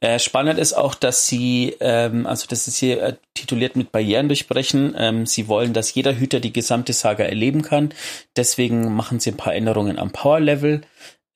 [0.00, 4.28] Äh, spannend ist auch, dass sie, ähm, also das ist hier äh, tituliert mit Barrieren
[4.28, 4.94] durchbrechen.
[4.96, 7.92] Ähm, sie wollen, dass jeder Hüter die gesamte Saga erleben kann.
[8.36, 10.82] Deswegen machen sie ein paar Änderungen am Power-Level.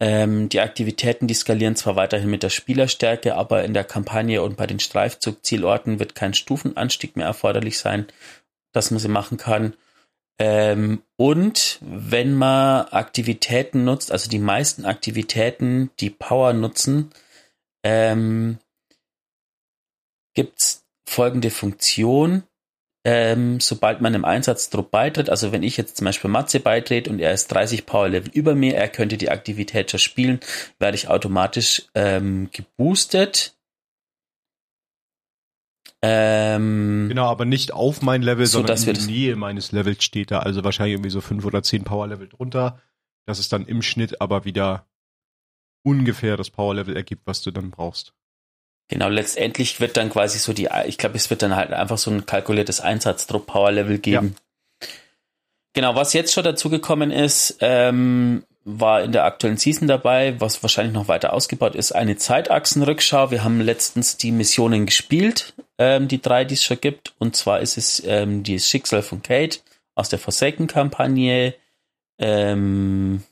[0.00, 4.56] Ähm, die Aktivitäten, die skalieren zwar weiterhin mit der Spielerstärke, aber in der Kampagne und
[4.56, 8.06] bei den Streifzugzielorten wird kein Stufenanstieg mehr erforderlich sein
[8.74, 9.74] dass man sie machen kann.
[10.38, 17.10] Ähm, und wenn man Aktivitäten nutzt, also die meisten Aktivitäten, die Power nutzen,
[17.84, 18.58] ähm,
[20.34, 22.42] gibt folgende Funktion.
[23.06, 27.20] Ähm, sobald man im Einsatzdruck beitritt, also wenn ich jetzt zum Beispiel Matze beitrete und
[27.20, 30.40] er ist 30 Power Level über mir, er könnte die Aktivität schon spielen,
[30.78, 33.54] werde ich automatisch ähm, geboostet
[36.06, 40.30] ähm, genau, aber nicht auf mein Level, so, sondern in der Nähe meines Levels steht
[40.30, 40.40] da.
[40.40, 42.78] Also wahrscheinlich irgendwie so fünf oder zehn Power Level drunter.
[43.24, 44.86] Das ist dann im Schnitt aber wieder
[45.82, 48.12] ungefähr das Power Level ergibt, was du dann brauchst.
[48.88, 52.10] Genau, letztendlich wird dann quasi so die, ich glaube, es wird dann halt einfach so
[52.10, 54.36] ein kalkuliertes Einsatzdruck Power Level geben.
[54.36, 54.88] Ja.
[55.72, 60.62] Genau, was jetzt schon dazu gekommen ist, ähm, war in der aktuellen Season dabei, was
[60.62, 63.30] wahrscheinlich noch weiter ausgebaut ist, eine Zeitachsenrückschau.
[63.30, 67.14] Wir haben letztens die Missionen gespielt, ähm, die drei, die es schon gibt.
[67.18, 69.58] Und zwar ist es ähm, das Schicksal von Kate
[69.94, 71.54] aus der Forsaken-Kampagne.
[72.18, 73.22] Ähm,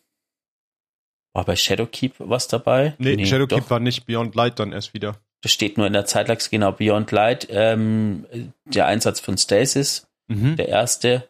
[1.35, 2.95] war bei Shadowkeep was dabei?
[2.99, 3.71] Nee, nee Shadowkeep doch.
[3.71, 5.17] war nicht Beyond Light dann erst wieder.
[5.41, 8.27] Das steht nur in der Zeitleiste, genau, Beyond Light, ähm,
[8.67, 10.57] der Einsatz von Stasis, Mhm.
[10.57, 11.29] der erste.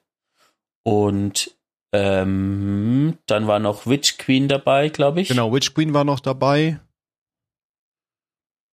[0.82, 1.52] Und
[1.92, 5.28] ähm, dann war noch Witch Queen dabei, glaube ich.
[5.28, 6.80] Genau, Witch Queen war noch dabei.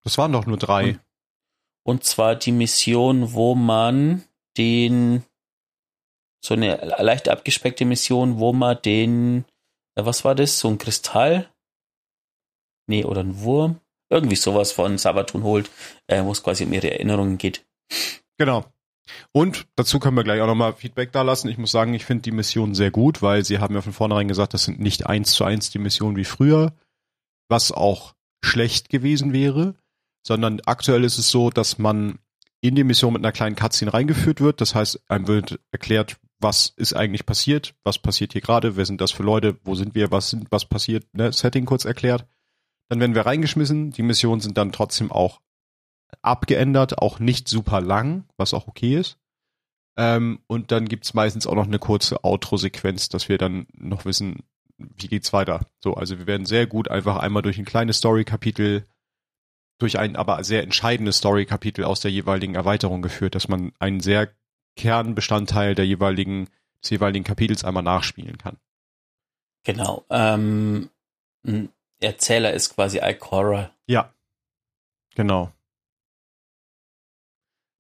[0.03, 0.91] Das waren doch nur drei.
[0.91, 0.99] Und-
[1.85, 4.23] Und zwar die Mission, wo man
[4.57, 5.23] den,
[6.43, 9.45] so eine leicht abgespeckte Mission, wo man den,
[9.95, 11.49] äh, was war das, so ein Kristall?
[12.87, 13.79] Nee, oder ein Wurm?
[14.11, 15.69] Irgendwie sowas von Sabatun holt,
[16.07, 17.65] äh, wo es quasi um ihre Erinnerungen geht.
[18.37, 18.65] Genau.
[19.31, 21.49] Und dazu können wir gleich auch nochmal Feedback da lassen.
[21.49, 24.27] Ich muss sagen, ich finde die Mission sehr gut, weil sie haben ja von vornherein
[24.27, 26.73] gesagt, das sind nicht eins zu eins die Missionen wie früher,
[27.47, 29.75] was auch schlecht gewesen wäre,
[30.25, 32.19] sondern aktuell ist es so, dass man
[32.61, 34.61] in die Mission mit einer kleinen Cutscene reingeführt wird.
[34.61, 39.01] Das heißt, einem wird erklärt, was ist eigentlich passiert, was passiert hier gerade, wer sind
[39.01, 41.31] das für Leute, wo sind wir, was sind, was passiert, ne?
[41.33, 42.25] Setting kurz erklärt.
[42.89, 43.91] Dann werden wir reingeschmissen.
[43.91, 45.41] Die Missionen sind dann trotzdem auch
[46.21, 49.17] abgeändert, auch nicht super lang, was auch okay ist.
[49.97, 54.43] Ähm, und dann gibt's meistens auch noch eine kurze Outro-Sequenz, dass wir dann noch wissen,
[54.77, 55.65] wie geht's weiter.
[55.81, 58.85] So, also wir werden sehr gut einfach einmal durch ein kleines Story-Kapitel,
[59.77, 64.29] durch ein aber sehr entscheidendes Story-Kapitel aus der jeweiligen Erweiterung geführt, dass man einen sehr
[64.77, 66.47] Kernbestandteil der jeweiligen,
[66.81, 68.57] des jeweiligen Kapitels einmal nachspielen kann.
[69.65, 70.05] Genau.
[70.09, 70.89] Ähm,
[71.45, 71.69] ein
[71.99, 73.71] Erzähler ist quasi Ikora.
[73.87, 74.13] Ja,
[75.15, 75.51] genau.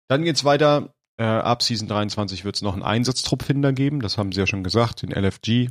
[0.09, 0.93] Dann geht's weiter.
[1.17, 4.01] Äh, ab Season 23 wird es noch einen Einsatztruppfinder geben.
[4.01, 5.69] Das haben sie ja schon gesagt, den LFG.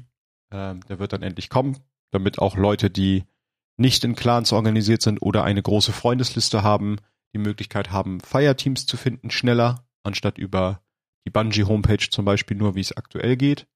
[0.51, 1.79] Ähm, der wird dann endlich kommen,
[2.11, 3.25] damit auch Leute, die
[3.77, 6.97] nicht in Clans organisiert sind oder eine große Freundesliste haben,
[7.35, 10.83] die Möglichkeit haben, Fireteams zu finden, schneller, anstatt über
[11.27, 13.67] die Bungie-Homepage zum Beispiel nur, wie es aktuell geht.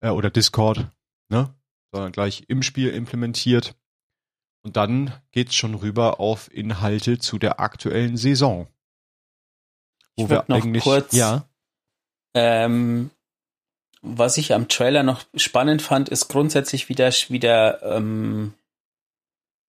[0.00, 0.90] Äh, oder Discord,
[1.28, 1.54] ne?
[1.92, 3.76] Sondern gleich im Spiel implementiert.
[4.62, 8.68] Und dann geht's schon rüber auf Inhalte zu der aktuellen Saison.
[10.24, 11.44] Ich würd noch kurz- ja,
[12.34, 13.10] Ähm,
[14.02, 18.54] was ich am Trailer noch spannend fand, ist grundsätzlich wieder, wieder ähm,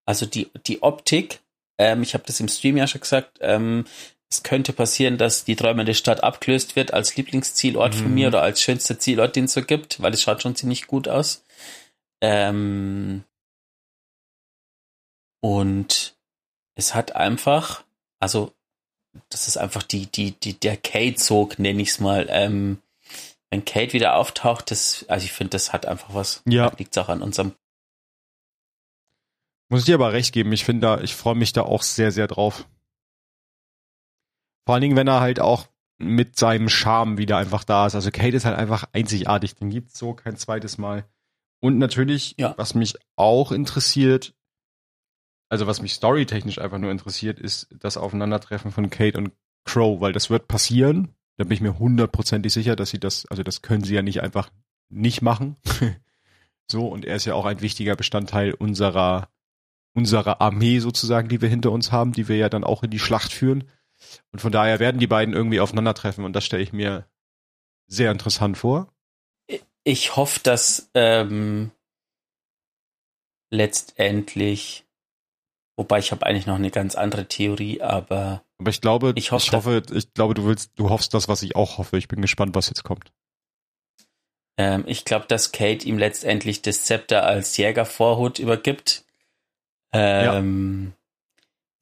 [0.06, 1.40] also die, die Optik.
[1.80, 3.40] Ähm, ich habe das im Stream ja schon gesagt.
[3.42, 3.86] Ähm,
[4.30, 8.14] es könnte passieren, dass die träumende Stadt abgelöst wird als Lieblingszielort von Mhm.
[8.14, 11.08] mir oder als schönster Zielort, den es so gibt, weil es schaut schon ziemlich gut
[11.10, 11.44] aus.
[12.22, 13.24] Ähm,
[15.44, 16.16] und
[16.76, 17.84] es hat einfach,
[18.20, 18.54] also
[19.30, 22.28] das ist einfach die, die, die, der Kate-Sog, nenne ich es mal.
[22.30, 22.80] Ähm,
[23.50, 26.42] wenn Kate wieder auftaucht, das, also ich finde, das hat einfach was.
[26.48, 26.72] Ja.
[26.78, 27.54] Liegt auch an unserem.
[29.70, 30.52] muss ich dir aber recht geben.
[30.54, 32.66] Ich finde da, ich freue mich da auch sehr, sehr drauf.
[34.66, 37.96] Vor allen Dingen, wenn er halt auch mit seinem Charme wieder einfach da ist.
[37.96, 39.56] Also Kate ist halt einfach einzigartig.
[39.56, 41.06] Den gibt's so kein zweites Mal.
[41.60, 42.56] Und natürlich, Ja.
[42.58, 44.34] was mich auch interessiert,
[45.52, 49.34] also was mich storytechnisch einfach nur interessiert, ist das Aufeinandertreffen von Kate und
[49.66, 51.14] Crow, weil das wird passieren.
[51.36, 54.24] Da bin ich mir hundertprozentig sicher, dass sie das, also das können sie ja nicht
[54.24, 54.50] einfach
[54.88, 55.58] nicht machen.
[56.72, 59.28] so, und er ist ja auch ein wichtiger Bestandteil unserer,
[59.94, 63.00] unserer Armee sozusagen, die wir hinter uns haben, die wir ja dann auch in die
[63.00, 63.66] Schlacht führen.
[64.32, 67.08] Und von daher werden die beiden irgendwie aufeinandertreffen und das stelle ich mir
[67.88, 68.88] sehr interessant vor.
[69.84, 71.72] Ich hoffe, dass ähm,
[73.50, 74.86] letztendlich,
[75.78, 79.46] wobei ich habe eigentlich noch eine ganz andere Theorie, aber Aber ich glaube, Ich hoffe-
[79.48, 81.98] ich hoffe, ich glaube, du willst, du hoffst das, was ich auch hoffe.
[81.98, 83.12] Ich bin gespannt, was jetzt kommt.
[84.58, 89.06] ähm, ich glaube, dass Kate ihm letztendlich das Zepter als Jägervorhut übergibt.
[89.94, 90.94] Ähm,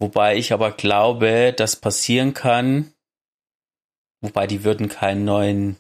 [0.02, 2.94] Wobei ich aber glaube, dass passieren kann,
[4.22, 5.76] wobei die würden keinen neuen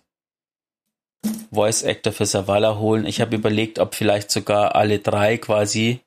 [1.51, 3.05] Voice Actor für Savala holen.
[3.05, 6.01] Ich habe überlegt, ob vielleicht sogar alle drei quasi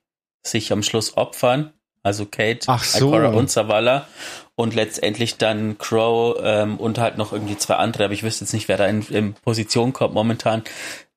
[0.46, 1.72] sich am Schluss opfern.
[2.02, 3.08] Also Kate, Ach so.
[3.08, 4.06] Ikora und Savala.
[4.54, 8.52] Und letztendlich dann Crow ähm, und halt noch irgendwie zwei andere, aber ich wüsste jetzt
[8.52, 10.62] nicht, wer da in, in Position kommt momentan.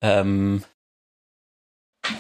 [0.02, 0.64] Ähm,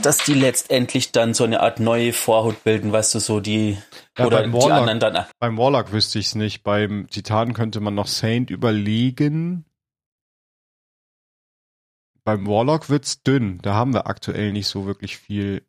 [0.01, 3.77] dass die letztendlich dann so eine Art neue Vorhut bilden, weißt du, so die
[4.17, 5.25] Ja, oder beim die Warlock- anderen dann.
[5.39, 6.63] Beim Warlock wüsste ich es nicht.
[6.63, 9.65] Beim Titan könnte man noch Saint überlegen.
[12.23, 13.59] Beim Warlock wird's dünn.
[13.61, 15.63] Da haben wir aktuell nicht so wirklich viel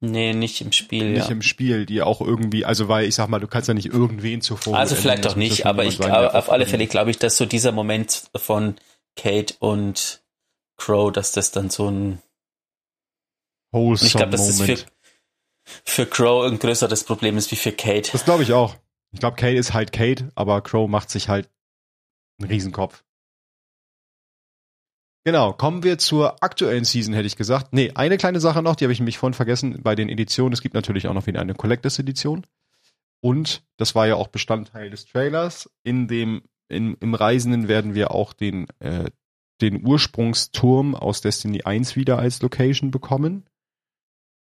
[0.00, 1.32] Nee, nicht im Spiel, nicht ja.
[1.32, 4.42] im Spiel, die auch irgendwie, also weil ich sag mal, du kannst ja nicht irgendwen
[4.42, 4.76] zuvor.
[4.76, 7.72] Also vielleicht auch nicht, aber ich glaube, auf alle Fälle glaube ich, dass so dieser
[7.72, 8.76] Moment von
[9.16, 10.22] Kate und
[10.76, 12.20] Crow, dass das dann so ein,
[13.72, 14.78] Wholesome ich glaube, dass das für,
[15.84, 18.12] für Crow ein größeres Problem ist wie für Kate.
[18.12, 18.76] Das glaube ich auch.
[19.12, 21.48] Ich glaube, Kate ist halt Kate, aber Crow macht sich halt
[22.38, 23.02] einen Riesenkopf.
[25.26, 27.72] Genau, kommen wir zur aktuellen Season, hätte ich gesagt.
[27.72, 30.52] Nee, eine kleine Sache noch, die habe ich nämlich vorhin vergessen bei den Editionen.
[30.52, 32.46] Es gibt natürlich auch noch wieder eine Collectors Edition.
[33.20, 35.68] Und das war ja auch Bestandteil des Trailers.
[35.82, 39.10] In dem, in, im Reisenden werden wir auch den, äh,
[39.60, 43.48] den Ursprungsturm aus Destiny 1 wieder als Location bekommen.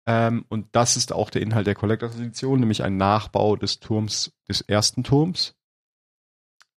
[0.09, 4.33] Ähm, und das ist auch der Inhalt der Collectors Edition, nämlich ein Nachbau des Turms,
[4.49, 5.55] des ersten Turms.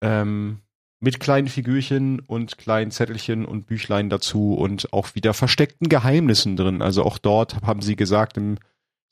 [0.02, 0.62] Ähm,
[1.06, 6.82] mit kleinen Figürchen und kleinen Zettelchen und Büchlein dazu und auch wieder versteckten Geheimnissen drin.
[6.82, 8.58] Also auch dort haben sie gesagt im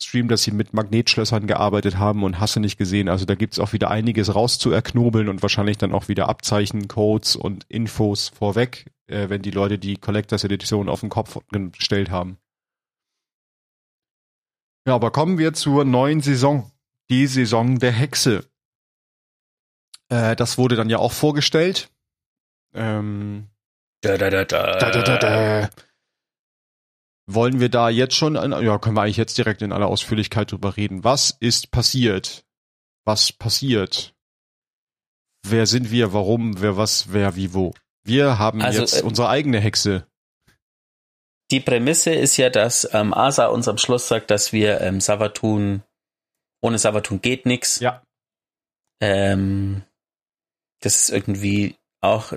[0.02, 3.10] Stream, dass sie mit Magnetschlössern gearbeitet haben und hasse nicht gesehen.
[3.10, 7.64] Also da gibt's auch wieder einiges rauszuerknobeln und wahrscheinlich dann auch wieder Abzeichen, Codes und
[7.70, 11.38] Infos vorweg, äh, wenn die Leute die Collectors Edition auf den Kopf
[11.74, 12.38] gestellt haben.
[14.88, 16.72] Ja, aber kommen wir zur neuen Saison.
[17.12, 18.46] Die Saison der Hexe.
[20.10, 21.90] Äh, das wurde dann ja auch vorgestellt.
[22.74, 23.50] Ähm,
[24.02, 24.78] Da, da, da, da.
[24.78, 25.70] da, da, da, da.
[27.26, 30.52] Wollen wir da jetzt schon, an, ja, können wir eigentlich jetzt direkt in aller Ausführlichkeit
[30.52, 31.04] drüber reden.
[31.04, 32.46] Was ist passiert?
[33.06, 34.14] Was passiert?
[35.46, 36.14] Wer sind wir?
[36.14, 36.62] Warum?
[36.62, 37.14] Wer was?
[37.14, 37.74] Wer wie wo?
[38.06, 40.06] Wir haben Also, jetzt äh, unsere eigene Hexe.
[41.52, 45.84] Die Prämisse ist ja, dass ähm, Asa uns am Schluss sagt, dass wir ähm, Savatun,
[46.62, 47.80] ohne Savatun geht nix.
[47.80, 48.04] Ja.
[49.02, 49.84] Ähm,
[50.86, 52.34] das ist irgendwie auch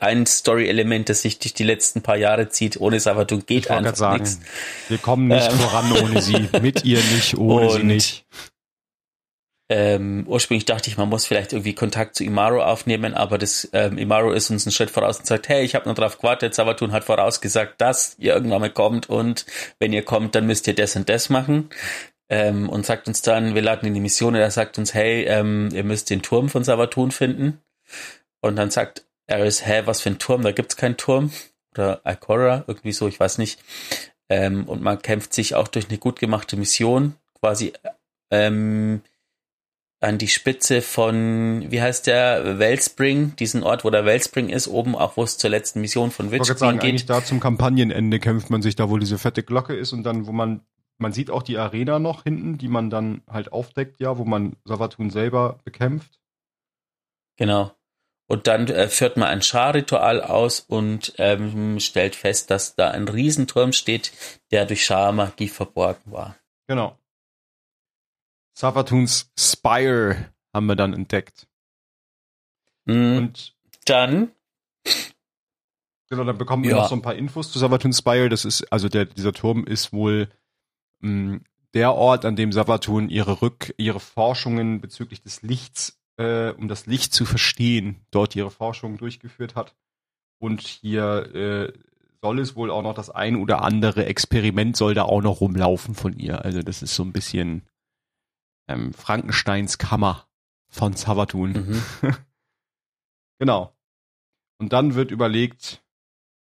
[0.00, 2.80] ein Story-Element, das sich durch die letzten paar Jahre zieht.
[2.80, 4.38] Ohne Savatun geht Ich einfach nichts.
[4.88, 5.58] wir kommen nicht Ähm.
[5.58, 6.48] voran ohne sie.
[6.62, 8.24] Mit ihr nicht, ohne sie Und- nicht.
[9.72, 13.98] Ähm, ursprünglich dachte ich, man muss vielleicht irgendwie Kontakt zu Imaro aufnehmen, aber das ähm,
[13.98, 16.90] Imaro ist uns einen Schritt voraus und sagt, hey, ich habe nur drauf gewartet, Savatun
[16.90, 19.46] hat vorausgesagt, dass ihr irgendwann mal kommt und
[19.78, 21.70] wenn ihr kommt, dann müsst ihr das und das machen.
[22.28, 25.24] Ähm, und sagt uns dann, wir laden in die Mission und er sagt uns, hey,
[25.26, 27.60] ähm, ihr müsst den Turm von Savatun finden.
[28.40, 30.42] Und dann sagt Eris, hä, was für ein Turm?
[30.42, 31.32] Da gibt's keinen Turm.
[31.74, 33.62] Oder Ikora, irgendwie so, ich weiß nicht.
[34.28, 37.72] Ähm, und man kämpft sich auch durch eine gut gemachte Mission quasi
[38.30, 39.02] ähm,
[40.00, 44.96] an die Spitze von, wie heißt der, Wellspring, diesen Ort, wo der Wellspring ist, oben
[44.96, 47.10] auch, wo es zur letzten Mission von Witch sagen, Queen eigentlich geht.
[47.10, 50.32] da zum Kampagnenende kämpft man sich da, wo diese fette Glocke ist und dann, wo
[50.32, 50.62] man,
[50.96, 54.56] man sieht auch die Arena noch hinten, die man dann halt aufdeckt, ja, wo man
[54.64, 56.18] Savatun selber bekämpft.
[57.36, 57.72] Genau.
[58.30, 63.08] Und dann äh, führt man ein Schar-Ritual aus und ähm, stellt fest, dass da ein
[63.08, 64.12] Riesenturm steht,
[64.52, 66.36] der durch Scharmagie verborgen war.
[66.68, 66.96] Genau.
[68.56, 71.48] Savatuns Spire haben wir dann entdeckt.
[72.84, 73.16] Mhm.
[73.18, 74.30] Und dann,
[76.08, 76.76] genau, dann bekommen wir Ja.
[76.76, 78.28] noch so ein paar Infos zu Savatuns Spire.
[78.28, 80.28] Das ist, also der, dieser Turm ist wohl
[81.00, 81.40] mh,
[81.74, 86.84] der Ort, an dem Savatun ihre Rück, ihre Forschungen bezüglich des Lichts, äh, um das
[86.84, 89.74] Licht zu verstehen, dort ihre Forschungen durchgeführt hat.
[90.38, 91.72] Und hier äh,
[92.20, 95.94] soll es wohl auch noch das ein oder andere Experiment soll da auch noch rumlaufen
[95.94, 96.44] von ihr.
[96.44, 97.62] Also das ist so ein bisschen
[98.68, 100.28] ähm, Frankensteins Kammer
[100.68, 101.82] von Savatun.
[102.02, 102.14] mhm.
[103.38, 103.74] Genau.
[104.58, 105.82] Und dann wird überlegt,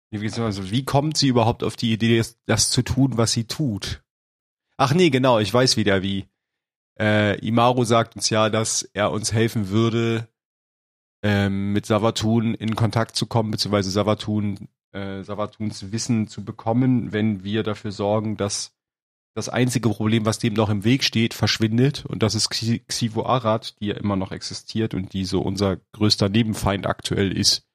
[0.09, 3.43] wie, also, wie kommt sie überhaupt auf die Idee, das, das zu tun, was sie
[3.43, 4.03] tut?
[4.77, 6.25] Ach nee, genau, ich weiß wieder wie.
[7.01, 10.27] Äh, Imaru sagt uns ja, dass er uns helfen würde,
[11.23, 17.43] ähm, mit Savatun in Kontakt zu kommen, beziehungsweise Savatun, äh, Savatuns Wissen zu bekommen, wenn
[17.43, 18.73] wir dafür sorgen, dass
[19.33, 22.05] das einzige Problem, was dem noch im Weg steht, verschwindet.
[22.05, 25.77] Und das ist Xi- Xivo Arad, die ja immer noch existiert und die so unser
[25.93, 27.65] größter Nebenfeind aktuell ist.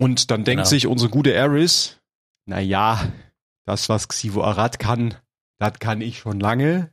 [0.00, 0.68] Und dann denkt Genau.
[0.68, 2.00] sich unsere gute Eris,
[2.46, 3.12] na ja,
[3.64, 5.14] das, was Xivo Arad kann,
[5.60, 6.92] das kann ich schon lange.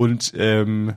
[0.00, 0.96] Und ähm,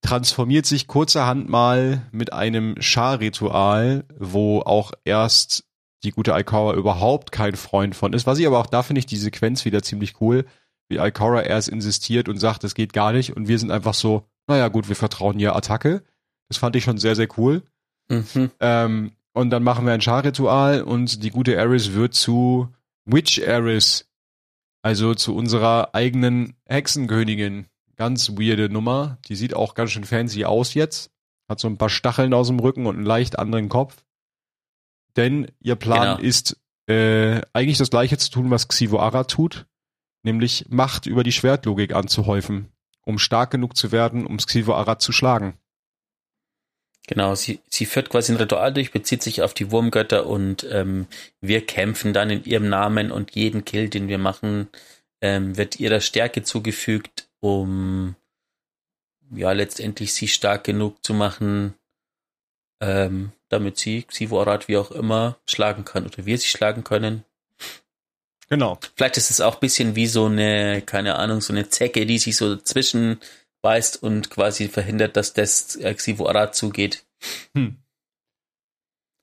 [0.00, 5.64] transformiert sich kurzerhand mal mit einem Schar-Ritual, wo auch erst
[6.04, 8.26] die gute Aikawa überhaupt kein Freund von ist.
[8.26, 10.46] Was ich aber auch, da finde ich die Sequenz wieder ziemlich cool,
[10.88, 14.24] wie Aikawa erst insistiert und sagt, das geht gar nicht und wir sind einfach so,
[14.46, 16.02] naja gut, wir vertrauen ihr Attacke.
[16.48, 17.62] Das fand ich schon sehr, sehr cool.
[18.08, 18.50] Mhm.
[18.60, 22.68] Ähm, und dann machen wir ein Schar-Ritual und die gute Eris wird zu
[23.04, 24.08] Witch Eris.
[24.80, 27.66] Also zu unserer eigenen Hexenkönigin.
[27.98, 29.18] Ganz weirde Nummer.
[29.28, 31.10] Die sieht auch ganz schön fancy aus jetzt.
[31.48, 34.04] Hat so ein paar Stacheln aus dem Rücken und einen leicht anderen Kopf.
[35.16, 36.28] Denn ihr Plan Genau.
[36.28, 39.66] ist äh, eigentlich das gleiche zu tun, was Xivo Ara tut.
[40.22, 42.68] Nämlich Macht über die Schwertlogik anzuhäufen.
[43.04, 45.54] Um stark genug zu werden, um Xivo Ara zu schlagen.
[47.08, 51.06] Genau, sie, sie führt quasi ein Ritual durch, bezieht sich auf die Wurmgötter und ähm,
[51.40, 54.68] wir kämpfen dann in ihrem Namen und jeden Kill, den wir machen,
[55.22, 58.16] ähm, wird ihrer Stärke zugefügt, um
[59.30, 61.74] ja letztendlich sie stark genug zu machen,
[62.80, 67.24] ähm, damit sie Xivo Arad wie auch immer schlagen kann oder wir sie schlagen können.
[68.48, 68.78] Genau.
[68.96, 72.18] Vielleicht ist es auch ein bisschen wie so eine, keine Ahnung, so eine Zecke, die
[72.18, 73.20] sich so dazwischen
[73.62, 77.04] beißt und quasi verhindert, dass das äh, Xivorat zugeht.
[77.54, 77.76] Hm.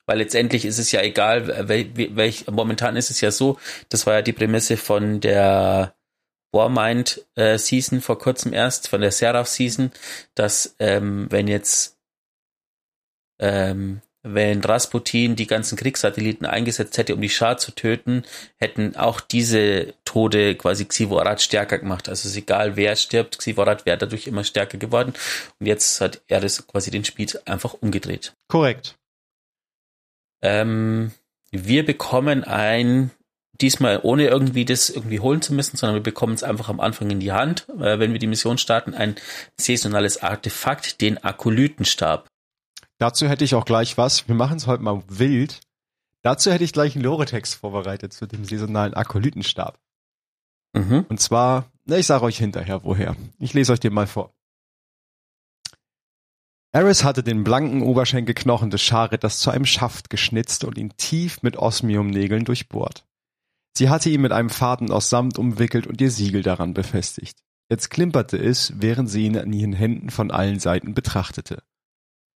[0.05, 3.57] Weil letztendlich ist es ja egal, welch, welch, momentan ist es ja so,
[3.89, 5.94] das war ja die Prämisse von der
[6.56, 9.91] Warmind äh, Season vor kurzem erst, von der Seraph Season,
[10.34, 11.97] dass ähm, wenn jetzt
[13.39, 18.24] ähm, wenn Rasputin die ganzen Kriegssatelliten eingesetzt hätte, um die Schar zu töten,
[18.58, 22.10] hätten auch diese Tode quasi Xivorat stärker gemacht.
[22.10, 25.14] Also es ist egal, wer stirbt, Xivorat wäre dadurch immer stärker geworden.
[25.60, 28.34] Und jetzt hat er das quasi den Spiel einfach umgedreht.
[28.47, 28.95] Korrekt.
[30.41, 31.12] Ähm,
[31.51, 33.12] wir bekommen ein,
[33.62, 37.10] diesmal ohne irgendwie das irgendwie holen zu müssen, sondern wir bekommen es einfach am Anfang
[37.10, 39.16] in die Hand, äh, wenn wir die Mission starten, ein
[39.60, 42.28] saisonales Artefakt, den Akolytenstab.
[42.97, 44.28] Dazu hätte ich auch gleich was.
[44.28, 45.60] Wir machen es heute mal wild.
[46.22, 49.80] Dazu hätte ich gleich einen Lore-Text vorbereitet zu dem saisonalen Akolytenstab.
[50.74, 51.06] Mhm.
[51.08, 53.16] Und zwar, na, ich sage euch hinterher woher.
[53.39, 54.34] Ich lese euch den mal vor.
[56.76, 61.56] Eris hatte den blanken Oberschenkelknochen des Scharritters zu einem Schaft geschnitzt und ihn tief mit
[61.56, 63.06] Osmiumnägeln durchbohrt.
[63.78, 67.39] Sie hatte ihn mit einem Faden aus Samt umwickelt und ihr Siegel daran befestigt.
[67.69, 71.63] Jetzt klimperte es, während sie ihn an ihren Händen von allen Seiten betrachtete.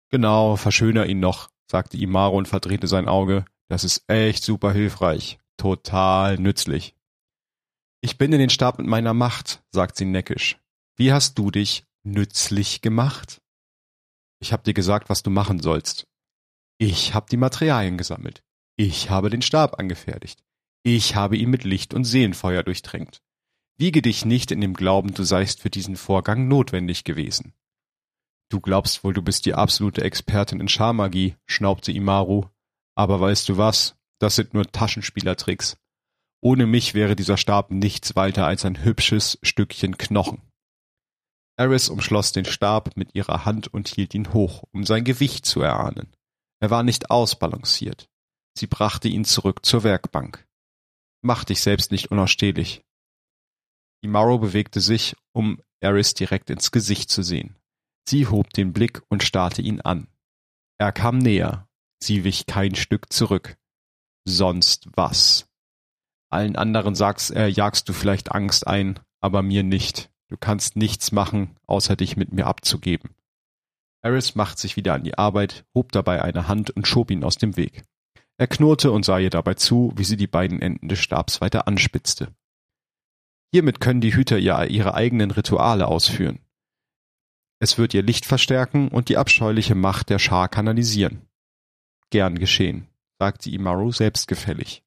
[0.10, 3.46] Genau, verschöner ihn noch, sagte Imaro und verdrehte sein Auge.
[3.70, 5.40] Das ist echt super hilfreich.
[5.58, 6.96] Total nützlich.
[8.02, 10.58] Ich binde den Stab mit meiner Macht, sagt sie neckisch.
[10.96, 13.42] Wie hast du dich nützlich gemacht?
[14.40, 16.08] Ich hab dir gesagt, was du machen sollst.
[16.78, 18.42] Ich hab die Materialien gesammelt.
[18.78, 20.44] Ich habe den Stab angefertigt.
[20.84, 23.22] Ich habe ihn mit Licht und Seelenfeuer durchtränkt.
[23.78, 27.54] Wiege dich nicht in dem Glauben, du seist für diesen Vorgang notwendig gewesen.
[28.50, 32.46] Du glaubst wohl, du bist die absolute Expertin in Scharmagie, schnaubte Imaru.
[32.96, 33.96] Aber weißt du was?
[34.20, 35.78] Das sind nur Taschenspielertricks.
[36.42, 40.42] Ohne mich wäre dieser Stab nichts weiter als ein hübsches Stückchen Knochen.
[41.58, 45.62] Eris umschloss den Stab mit ihrer Hand und hielt ihn hoch, um sein Gewicht zu
[45.62, 46.16] erahnen.
[46.62, 48.10] Er war nicht ausbalanciert.
[48.58, 50.48] Sie brachte ihn zurück zur Werkbank.
[51.22, 52.84] Mach dich selbst nicht unausstehlich.
[54.02, 57.56] Imaro bewegte sich, um Eris direkt ins Gesicht zu sehen.
[58.08, 60.08] Sie hob den Blick und starrte ihn an.
[60.78, 61.68] Er kam näher.
[62.02, 63.58] Sie wich kein Stück zurück.
[64.26, 65.48] Sonst was?
[66.32, 70.10] Allen anderen sagst, äh, jagst du vielleicht Angst ein, aber mir nicht.
[70.30, 73.16] Du kannst nichts machen, außer dich mit mir abzugeben.
[74.02, 77.36] Eris macht sich wieder an die Arbeit, hob dabei eine Hand und schob ihn aus
[77.36, 77.84] dem Weg.
[78.40, 81.68] Er knurrte und sah ihr dabei zu, wie sie die beiden Enden des Stabs weiter
[81.68, 82.34] anspitzte.
[83.52, 86.40] Hiermit können die Hüter ja ihre eigenen Rituale ausführen.
[87.60, 91.28] Es wird ihr Licht verstärken und die abscheuliche Macht der Schar kanalisieren.
[92.12, 92.88] Gern geschehen,
[93.20, 94.84] sagte Imaru selbstgefällig.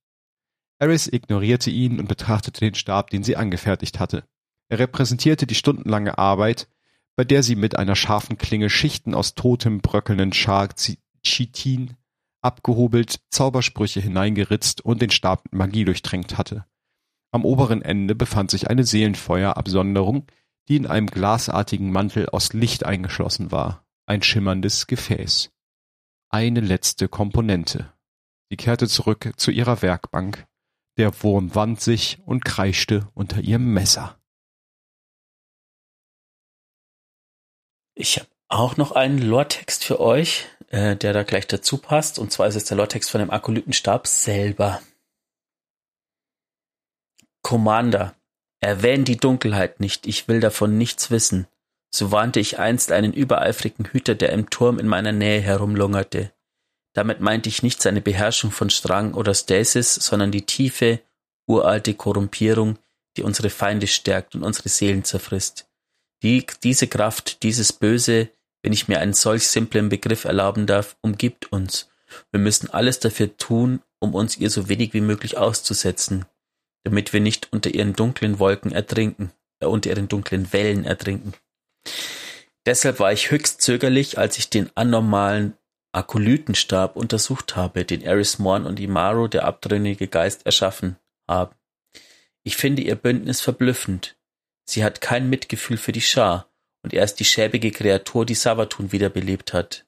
[0.78, 4.24] Eris ignorierte ihn und betrachtete den Stab, den sie angefertigt hatte.
[4.70, 6.68] Er repräsentierte die stundenlange Arbeit,
[7.16, 11.98] bei der sie mit einer scharfen Klinge Schichten aus totem, bröckelnden Char-Chitin
[12.42, 16.66] abgehobelt, Zaubersprüche hineingeritzt und den Stab mit Magie durchtränkt hatte.
[17.30, 20.26] Am oberen Ende befand sich eine Seelenfeuerabsonderung,
[20.68, 25.50] die in einem glasartigen Mantel aus Licht eingeschlossen war, ein schimmerndes Gefäß.
[26.28, 27.92] Eine letzte Komponente.
[28.50, 30.46] Sie kehrte zurück zu ihrer Werkbank.
[30.98, 34.18] Der Wurm wand sich und kreischte unter ihrem Messer.
[37.94, 42.18] Ich habe auch noch einen Lortext für euch, äh, der da gleich dazu passt.
[42.18, 44.80] Und zwar ist es der Lortext von dem Akolytenstab selber.
[47.42, 48.14] Commander,
[48.60, 51.48] Erwähn die Dunkelheit nicht, ich will davon nichts wissen.
[51.90, 56.32] So warnte ich einst einen übereifrigen Hüter, der im Turm in meiner Nähe herumlungerte.
[56.94, 61.00] Damit meinte ich nicht seine Beherrschung von Strang oder Stasis, sondern die tiefe,
[61.46, 62.78] uralte Korrumpierung,
[63.16, 65.68] die unsere Feinde stärkt und unsere Seelen zerfrisst.
[66.22, 68.30] Die, diese Kraft, dieses Böse,
[68.62, 71.90] wenn ich mir einen solch simplen Begriff erlauben darf, umgibt uns.
[72.30, 76.26] Wir müssen alles dafür tun, um uns ihr so wenig wie möglich auszusetzen
[76.84, 81.34] damit wir nicht unter ihren dunklen Wolken ertrinken, äh, unter ihren dunklen Wellen ertrinken.
[82.66, 85.56] Deshalb war ich höchst zögerlich, als ich den anormalen
[85.92, 90.96] Akolytenstab untersucht habe, den Eris Morn und Imaro, der abtrünnige Geist, erschaffen
[91.28, 91.54] haben.
[92.44, 94.16] Ich finde ihr Bündnis verblüffend.
[94.64, 96.48] Sie hat kein Mitgefühl für die Schar,
[96.82, 99.86] und er ist die schäbige Kreatur, die Savatun wiederbelebt hat.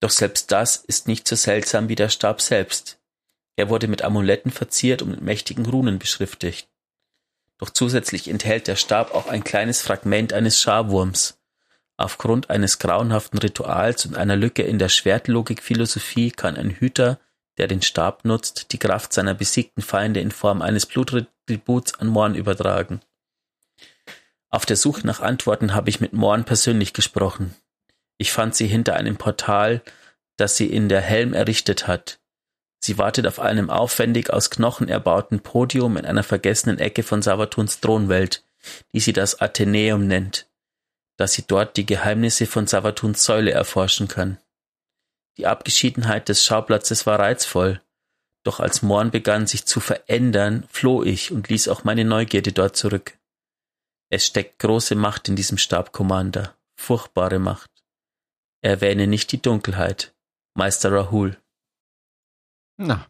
[0.00, 2.98] Doch selbst das ist nicht so seltsam wie der Stab selbst.
[3.56, 6.68] Er wurde mit Amuletten verziert und mit mächtigen Runen beschriftigt.
[7.58, 11.38] Doch zusätzlich enthält der Stab auch ein kleines Fragment eines Scharwurms.
[11.98, 17.20] Aufgrund eines grauenhaften Rituals und einer Lücke in der Schwertlogik-Philosophie kann ein Hüter,
[17.58, 22.34] der den Stab nutzt, die Kraft seiner besiegten Feinde in Form eines Bluttributs an Morn
[22.34, 23.02] übertragen.
[24.50, 27.54] Auf der Suche nach Antworten habe ich mit Morn persönlich gesprochen.
[28.18, 29.80] Ich fand sie hinter einem Portal,
[30.36, 32.18] das sie in der Helm errichtet hat.
[32.82, 37.80] Sie wartet auf einem aufwendig aus Knochen erbauten Podium in einer vergessenen Ecke von Savatuns
[37.80, 38.42] Thronwelt,
[38.92, 40.48] die sie das Athenäum nennt,
[41.16, 44.38] dass sie dort die Geheimnisse von Savatuns Säule erforschen kann.
[45.36, 47.80] Die Abgeschiedenheit des Schauplatzes war reizvoll,
[48.42, 52.76] doch als Morn begann sich zu verändern, floh ich und ließ auch meine Neugierde dort
[52.76, 53.18] zurück.
[54.12, 57.70] Es steckt große Macht in diesem Stab, Commander, furchtbare Macht.
[58.60, 60.14] Erwähne nicht die Dunkelheit,
[60.54, 61.40] Meister Rahul.
[62.76, 63.06] Na,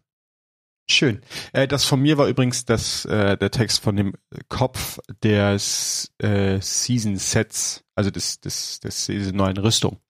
[0.91, 1.23] schön.
[1.53, 4.15] Äh, das von mir war übrigens das, äh, der Text von dem
[4.49, 10.01] Kopf des äh, Season Sets, also des, des, des dieser neuen Rüstung.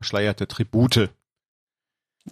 [0.00, 1.10] Verschleierte Tribute.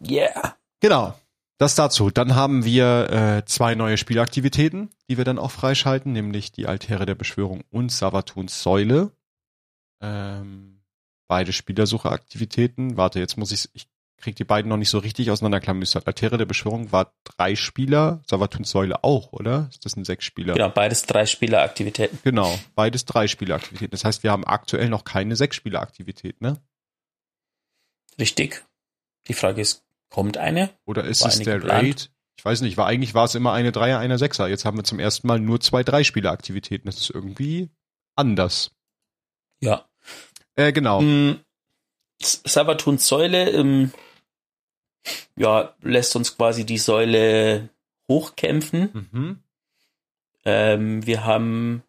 [0.01, 0.57] Yeah.
[0.81, 1.19] Genau.
[1.59, 2.11] Das dazu.
[2.11, 7.07] Dann haben wir äh, zwei neue Spielaktivitäten, die wir dann auch freischalten, nämlich die Altäre
[7.07, 9.13] der Beschwörung und Savatuns Säule.
[10.01, 10.83] Ähm,
[11.29, 12.97] beide Spielersucheaktivitäten.
[12.97, 13.89] Warte, jetzt muss ich, ich
[14.19, 15.87] krieg die beiden noch nicht so richtig auseinanderklammern.
[16.05, 19.69] Altäre der Beschwörung war drei Spieler, Savatuns Säule auch, oder?
[19.71, 20.55] Ist das ein sechs Spieler?
[20.55, 22.19] Genau, beides drei Spieleraktivitäten.
[22.25, 23.93] Genau, beides drei Spieleraktivitäten.
[23.93, 26.61] Das heißt, wir haben aktuell noch keine sechs Spieleraktivität, ne?
[28.19, 28.65] Richtig.
[29.29, 29.85] Die Frage ist,
[30.15, 30.71] kommt eine?
[30.85, 31.83] Oder ist War es der geplant?
[31.85, 32.11] Raid?
[32.39, 34.47] Ich weiß nicht, war eigentlich war es immer eine Dreier, eine Sechser.
[34.49, 36.87] Jetzt haben wir zum ersten Mal nur zwei Dreispieler-Aktivitäten.
[36.87, 37.69] Das ist irgendwie
[38.15, 38.71] anders.
[39.61, 39.89] Ja.
[40.55, 41.01] Äh, genau.
[41.01, 41.41] Mm,
[42.23, 43.93] S- Savatuns Säule ähm,
[45.37, 47.71] ja, lässt uns quasi die Säule
[48.09, 49.09] hochkämpfen.
[49.11, 49.43] Mhm.
[50.45, 51.83] Ähm, wir haben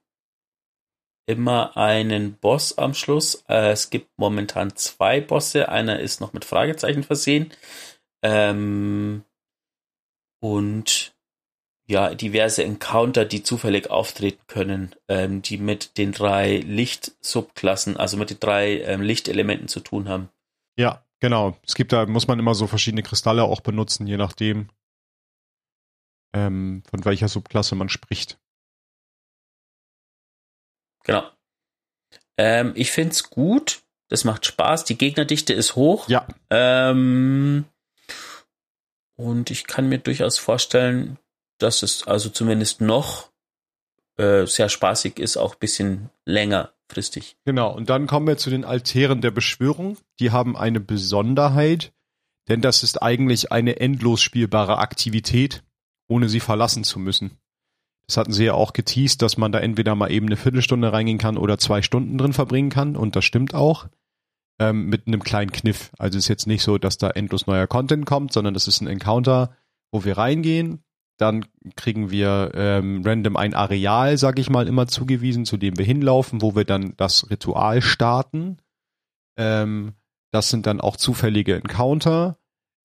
[1.27, 3.43] immer einen Boss am Schluss.
[3.49, 5.69] Äh, es gibt momentan zwei Bosse.
[5.69, 7.51] Einer ist noch mit Fragezeichen versehen.
[8.25, 9.23] Ähm,
[10.39, 11.15] und
[11.85, 18.31] ja, diverse Encounter, die zufällig auftreten können, ähm, die mit den drei Lichtsubklassen, also mit
[18.31, 20.29] den drei ähm, Lichtelementen zu tun haben.
[20.75, 21.55] Ja, genau.
[21.63, 24.69] Es gibt da, muss man immer so verschiedene Kristalle auch benutzen, je nachdem,
[26.33, 28.39] ähm, von welcher Subklasse man spricht.
[31.03, 31.29] Genau.
[32.37, 33.83] Ähm, ich find's gut.
[34.07, 34.85] Das macht Spaß.
[34.85, 36.09] Die Gegnerdichte ist hoch.
[36.09, 37.65] Ja, Ähm,
[39.15, 41.17] und ich kann mir durchaus vorstellen,
[41.57, 43.31] dass es also zumindest noch
[44.17, 47.37] äh, sehr spaßig ist, auch bisschen längerfristig.
[47.45, 47.73] genau.
[47.73, 49.97] Und dann kommen wir zu den Altären der Beschwörung.
[50.19, 51.93] Die haben eine Besonderheit,
[52.47, 55.63] denn das ist eigentlich eine endlos spielbare Aktivität,
[56.07, 57.37] ohne sie verlassen zu müssen.
[58.07, 61.17] Das hatten sie ja auch geteased, dass man da entweder mal eben eine Viertelstunde reingehen
[61.17, 62.95] kann oder zwei Stunden drin verbringen kann.
[62.95, 63.87] Und das stimmt auch.
[64.57, 65.91] Ähm, mit einem kleinen Kniff.
[65.97, 68.87] Also ist jetzt nicht so, dass da endlos neuer Content kommt, sondern das ist ein
[68.87, 69.55] Encounter,
[69.91, 70.83] wo wir reingehen.
[71.17, 71.45] Dann
[71.75, 76.41] kriegen wir ähm, random ein Areal, sag ich mal, immer zugewiesen, zu dem wir hinlaufen,
[76.41, 78.57] wo wir dann das Ritual starten.
[79.37, 79.93] Ähm,
[80.31, 82.37] das sind dann auch zufällige Encounter.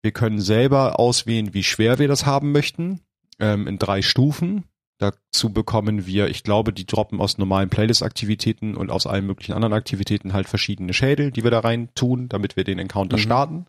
[0.01, 3.01] Wir können selber auswählen, wie schwer wir das haben möchten,
[3.39, 4.65] ähm, in drei Stufen.
[4.99, 9.73] Dazu bekommen wir, ich glaube, die droppen aus normalen Playlist-Aktivitäten und aus allen möglichen anderen
[9.73, 13.21] Aktivitäten halt verschiedene Schädel, die wir da rein tun, damit wir den Encounter Mhm.
[13.21, 13.65] starten.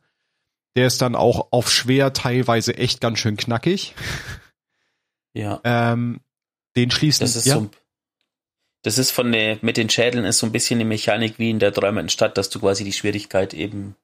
[0.77, 3.95] Der ist dann auch auf schwer teilweise echt ganz schön knackig.
[5.35, 5.61] Ja.
[5.63, 6.21] Ähm,
[6.75, 7.71] den schließen Das ist ja, so.
[8.83, 11.59] Das ist von der, mit den Schädeln ist so ein bisschen die Mechanik wie in
[11.59, 13.95] der träumenden Stadt, dass du quasi die Schwierigkeit eben,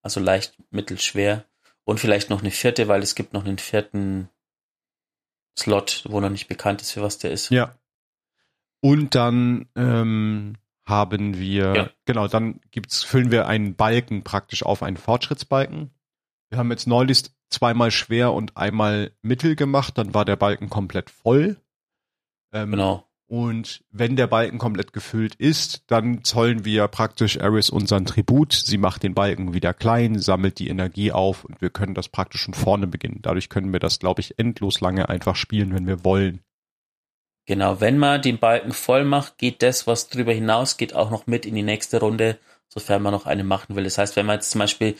[0.00, 1.44] also leicht, mittelschwer
[1.84, 4.28] und vielleicht noch eine vierte, weil es gibt noch einen vierten
[5.58, 7.50] Slot, wo noch nicht bekannt ist, für was der ist.
[7.50, 7.74] Ja.
[8.80, 11.90] Und dann ähm, haben wir, Ja.
[12.04, 15.90] genau, dann gibt's, füllen wir einen Balken praktisch auf einen Fortschrittsbalken.
[16.50, 21.10] Wir haben jetzt neulich zweimal schwer und einmal mittel gemacht, dann war der Balken komplett
[21.10, 21.56] voll.
[22.52, 23.06] Ähm, Genau.
[23.32, 28.52] Und wenn der Balken komplett gefüllt ist, dann zollen wir praktisch Eris unseren Tribut.
[28.52, 32.44] Sie macht den Balken wieder klein, sammelt die Energie auf und wir können das praktisch
[32.44, 33.20] von vorne beginnen.
[33.22, 36.42] Dadurch können wir das, glaube ich, endlos lange einfach spielen, wenn wir wollen.
[37.46, 41.46] Genau, wenn man den Balken voll macht, geht das, was drüber hinausgeht, auch noch mit
[41.46, 43.84] in die nächste Runde, sofern man noch eine machen will.
[43.84, 44.94] Das heißt, wenn wir jetzt zum Beispiel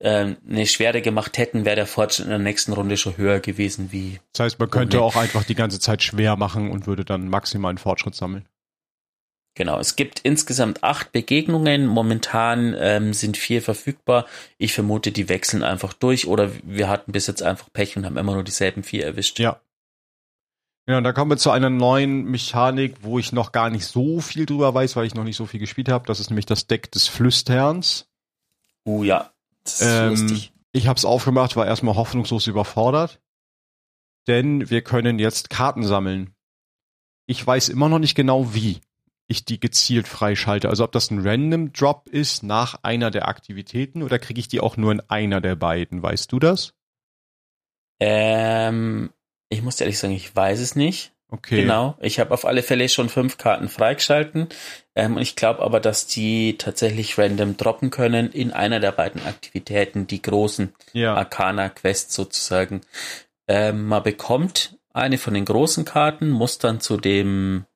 [0.00, 3.90] ähm, eine schwere gemacht hätten, wäre der Fortschritt in der nächsten Runde schon höher gewesen
[3.90, 4.20] wie.
[4.32, 7.78] Das heißt, man könnte auch einfach die ganze Zeit schwer machen und würde dann maximalen
[7.78, 8.46] Fortschritt sammeln.
[9.58, 11.86] Genau, es gibt insgesamt acht Begegnungen.
[11.86, 14.26] Momentan ähm, sind vier verfügbar.
[14.56, 18.16] Ich vermute, die wechseln einfach durch oder wir hatten bis jetzt einfach Pech und haben
[18.16, 19.40] immer nur dieselben vier erwischt.
[19.40, 19.60] Ja.
[20.88, 24.20] Ja, und da kommen wir zu einer neuen Mechanik, wo ich noch gar nicht so
[24.20, 26.06] viel drüber weiß, weil ich noch nicht so viel gespielt habe.
[26.06, 28.08] Das ist nämlich das Deck des Flüsterns.
[28.86, 29.32] Uh, ja.
[29.68, 30.52] Das ist Ähm, lustig.
[30.72, 33.20] Ich habe es aufgemacht, war erstmal hoffnungslos überfordert,
[34.26, 36.34] denn wir können jetzt Karten sammeln.
[37.26, 38.80] Ich weiß immer noch nicht genau wie
[39.26, 40.70] ich die gezielt freischalte.
[40.70, 44.60] Also ob das ein Random Drop ist nach einer der Aktivitäten oder kriege ich die
[44.60, 46.02] auch nur in einer der beiden?
[46.02, 46.72] Weißt du das?
[48.00, 49.12] Ähm,
[49.50, 51.12] ich muss ehrlich sagen, ich weiß es nicht.
[51.30, 51.62] Okay.
[51.62, 51.96] Genau.
[52.00, 54.48] Ich habe auf alle Fälle schon fünf Karten freigeschalten.
[54.94, 60.06] Ähm, ich glaube aber, dass die tatsächlich random droppen können in einer der beiden Aktivitäten,
[60.06, 61.14] die großen Ja.
[61.14, 62.80] Arcana-Quests sozusagen.
[63.46, 67.66] Ähm, man bekommt eine von den großen Karten, muss dann zu dem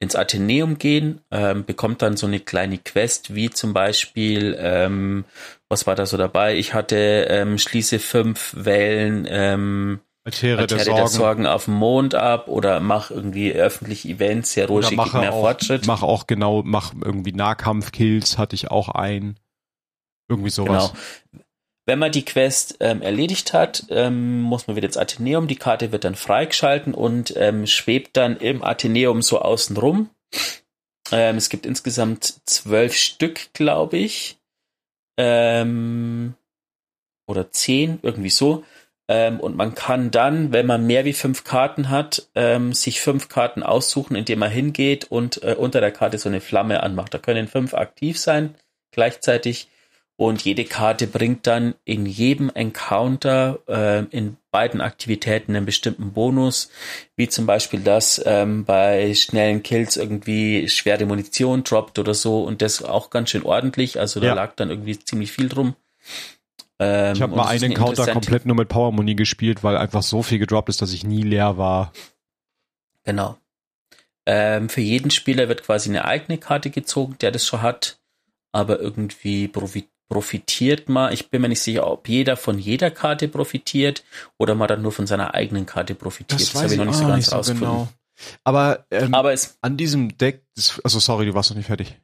[0.00, 5.26] ins Athenäum gehen, ähm, bekommt dann so eine kleine Quest, wie zum Beispiel, ähm,
[5.68, 6.56] was war da so dabei?
[6.56, 10.96] Ich hatte ähm, schließe fünf Wellen ähm, Altäre der Altäre Sorgen.
[10.96, 15.32] der Sorgen auf dem Mond ab oder mach irgendwie öffentliche Events, heroische Oder mache Gegner
[15.32, 15.86] auch, Fortschritt.
[15.86, 19.38] mach auch genau, mach irgendwie Nahkampfkills, hatte ich auch ein.
[20.28, 20.92] Irgendwie sowas.
[20.92, 21.44] Genau.
[21.86, 25.48] Wenn man die Quest ähm, erledigt hat, ähm, muss man wieder ins Athenäum.
[25.48, 30.10] Die Karte wird dann freigeschalten und ähm, schwebt dann im Athenäum so außen rum.
[31.10, 34.38] Ähm, es gibt insgesamt zwölf Stück, glaube ich.
[35.16, 36.34] Ähm,
[37.26, 38.64] oder zehn, irgendwie so.
[39.12, 43.28] Ähm, und man kann dann, wenn man mehr wie fünf Karten hat, ähm, sich fünf
[43.28, 47.12] Karten aussuchen, indem man hingeht und äh, unter der Karte so eine Flamme anmacht.
[47.12, 48.54] Da können fünf aktiv sein
[48.92, 49.66] gleichzeitig.
[50.16, 56.70] Und jede Karte bringt dann in jedem Encounter äh, in beiden Aktivitäten einen bestimmten Bonus,
[57.16, 62.62] wie zum Beispiel, dass ähm, bei schnellen Kills irgendwie schwere Munition droppt oder so und
[62.62, 63.98] das auch ganz schön ordentlich.
[63.98, 64.34] Also da Ja.
[64.34, 65.74] lag dann irgendwie ziemlich viel drum.
[66.80, 70.02] Ähm, Ich habe mal das einen eine Encounter komplett nur mit Power-Muni gespielt, weil einfach
[70.02, 71.92] so viel gedroppt ist, dass ich nie leer war.
[73.04, 73.36] Genau.
[74.26, 78.00] Ähm, für jeden Spieler wird quasi eine eigene Karte gezogen, der das schon hat,
[78.52, 81.12] aber irgendwie profi profitiert man.
[81.12, 84.02] Ich bin mir nicht sicher, ob jeder von jeder Karte profitiert
[84.38, 86.52] oder man dann nur von seiner eigenen Karte profitiert.
[86.54, 87.88] habe ich noch nicht so ganz rausgefunden.
[88.42, 91.96] Aber, ähm, Aber es, an diesem Deck, das, also sorry, du warst noch nicht fertig.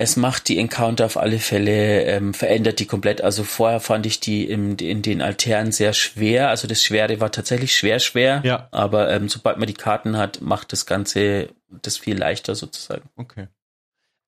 [0.00, 3.20] Es macht die Encounter auf alle Fälle, ähm, verändert die komplett.
[3.20, 6.48] Also vorher fand ich die im, in den Altären sehr schwer.
[6.48, 8.40] Also das Schwere war tatsächlich schwer, schwer.
[8.42, 8.68] Ja.
[8.70, 11.50] Aber ähm, sobald man die Karten hat, macht das Ganze
[11.82, 13.10] das viel leichter sozusagen.
[13.16, 13.48] Okay.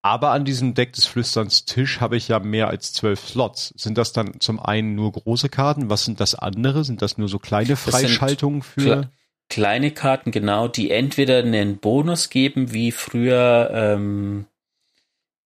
[0.02, 3.72] Aber an diesem Deck des Flüsterns Tisch habe ich ja mehr als zwölf Slots.
[3.74, 5.88] Sind das dann zum einen nur große Karten?
[5.88, 6.84] Was sind das andere?
[6.84, 8.80] Sind das nur so kleine Freischaltungen für?
[8.80, 9.08] Kle-
[9.48, 14.44] kleine Karten, genau, die entweder einen Bonus geben, wie früher ähm,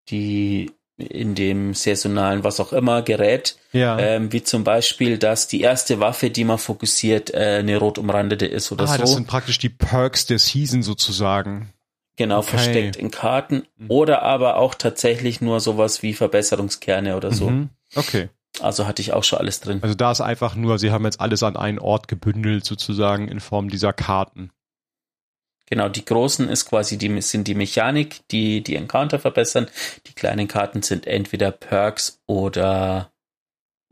[0.09, 3.99] die in dem saisonalen, was auch immer, Gerät, Ja.
[3.99, 8.47] ähm, wie zum Beispiel, dass die erste Waffe, die man fokussiert, äh, eine rot umrandete
[8.47, 8.99] ist oder ah, so.
[8.99, 11.73] das sind praktisch die Perks der Season sozusagen.
[12.17, 12.49] genau, okay.
[12.49, 13.65] versteckt in Karten.
[13.77, 13.91] Mhm.
[13.91, 17.51] Oder aber auch tatsächlich nur sowas wie Verbesserungskerne oder so.
[17.51, 17.69] Mhm.
[17.95, 18.31] Okay.
[18.61, 19.81] Also hatte ich auch schon alles drin.
[19.83, 23.41] Also da ist einfach nur, sie haben jetzt alles an einen Ort gebündelt sozusagen in
[23.41, 24.51] Form dieser Karten.
[25.69, 29.69] Genau, die großen ist quasi die, sind die Mechanik, die die Encounter verbessern.
[30.07, 33.13] Die kleinen Karten sind entweder Perks oder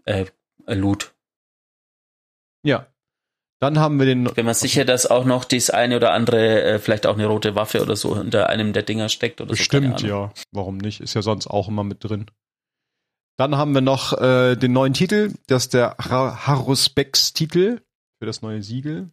[0.05, 0.27] äh,
[0.67, 1.15] Loot.
[2.63, 2.87] Ja.
[3.61, 4.25] Dann haben wir den.
[4.25, 7.55] Bin mir sicher, dass auch noch das eine oder andere, äh, vielleicht auch eine rote
[7.55, 10.07] Waffe oder so hinter einem der Dinger steckt oder Bestimmt, so.
[10.07, 10.29] Ahnung.
[10.29, 10.33] ja.
[10.53, 11.01] Warum nicht?
[11.01, 12.27] Ist ja sonst auch immer mit drin.
[13.37, 17.81] Dann haben wir noch äh, den neuen Titel, das ist der Har Haruspex-Titel
[18.19, 19.11] für das neue Siegel.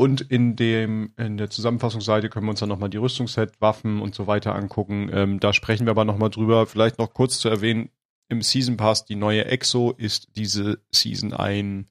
[0.00, 4.14] Und in dem in der Zusammenfassungsseite können wir uns dann nochmal die Rüstungsset, Waffen und
[4.14, 5.10] so weiter angucken.
[5.12, 6.66] Ähm, da sprechen wir aber nochmal drüber.
[6.66, 7.90] Vielleicht noch kurz zu erwähnen,
[8.28, 11.88] im Season Pass, die neue Exo ist diese Season ein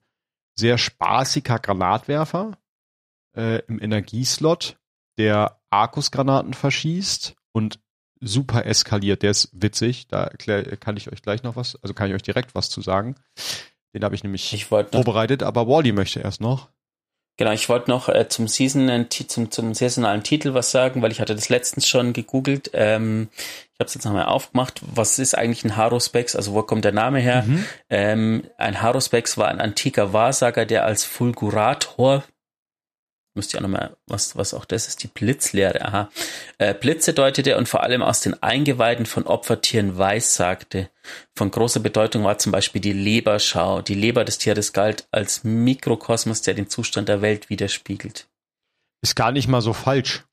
[0.56, 2.56] sehr spaßiger Granatwerfer
[3.36, 4.78] äh, im Energieslot,
[5.18, 7.78] der Arkusgranaten verschießt und
[8.20, 9.22] super eskaliert.
[9.22, 10.08] Der ist witzig.
[10.08, 10.30] Da
[10.80, 13.16] kann ich euch gleich noch was, also kann ich euch direkt was zu sagen.
[13.94, 16.70] Den habe ich nämlich Ich vorbereitet, aber Wally möchte erst noch.
[17.38, 21.20] Genau, ich wollte noch äh, zum Season, zum, zum saisonalen Titel was sagen, weil ich
[21.22, 22.70] hatte das letztens schon gegoogelt.
[22.74, 24.82] Ähm, ich habe es jetzt nochmal aufgemacht.
[24.82, 26.36] Was ist eigentlich ein Haruspex?
[26.36, 27.44] Also wo kommt der Name her?
[27.46, 27.64] Mhm.
[27.88, 32.24] Ähm, ein Haruspex war ein antiker Wahrsager, der als Fulgurator,
[33.38, 36.10] müsst ihr auch nochmal, was, was auch das ist, die Blitzlehre, aha,
[36.58, 40.90] äh, Blitze deutete und vor allem aus den Eingeweiden von Opfertieren weissagte.
[41.34, 43.80] Von großer Bedeutung war zum Beispiel die Leberschau.
[43.80, 48.26] Die Leber des Tieres galt als Mikrokosmos, der den Zustand der Welt widerspiegelt.
[49.00, 50.24] Ist gar nicht mal so falsch.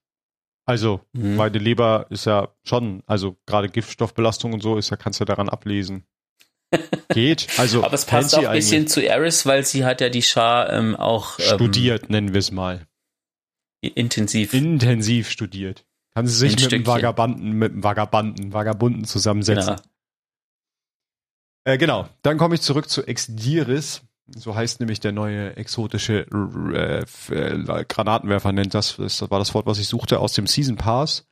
[0.68, 1.38] Also, Mhm.
[1.38, 5.26] weil die Leber ist ja schon, also gerade Giftstoffbelastung und so ist ja, kannst du
[5.26, 6.06] daran ablesen.
[7.10, 7.48] Geht.
[7.58, 10.74] Also Aber es passt auch ein bisschen zu Eris, weil sie hat ja die Schar
[10.74, 12.88] ähm, auch ähm, studiert, nennen wir es mal.
[13.88, 14.54] Intensiv.
[14.54, 15.86] Intensiv studiert.
[16.16, 16.88] Kann sie sich Ein mit dem Stückchen.
[16.88, 19.76] Vagabanden, mit dem Vagabanden, Vagabunden zusammensetzen.
[19.76, 19.90] Genau.
[21.66, 24.02] Äh, genau, dann komme ich zurück zu Exdiris.
[24.28, 26.26] So heißt nämlich der neue exotische
[26.74, 28.96] äh, Granatenwerfer, nennt das.
[28.98, 31.28] Das war das Wort, was ich suchte, aus dem Season Pass.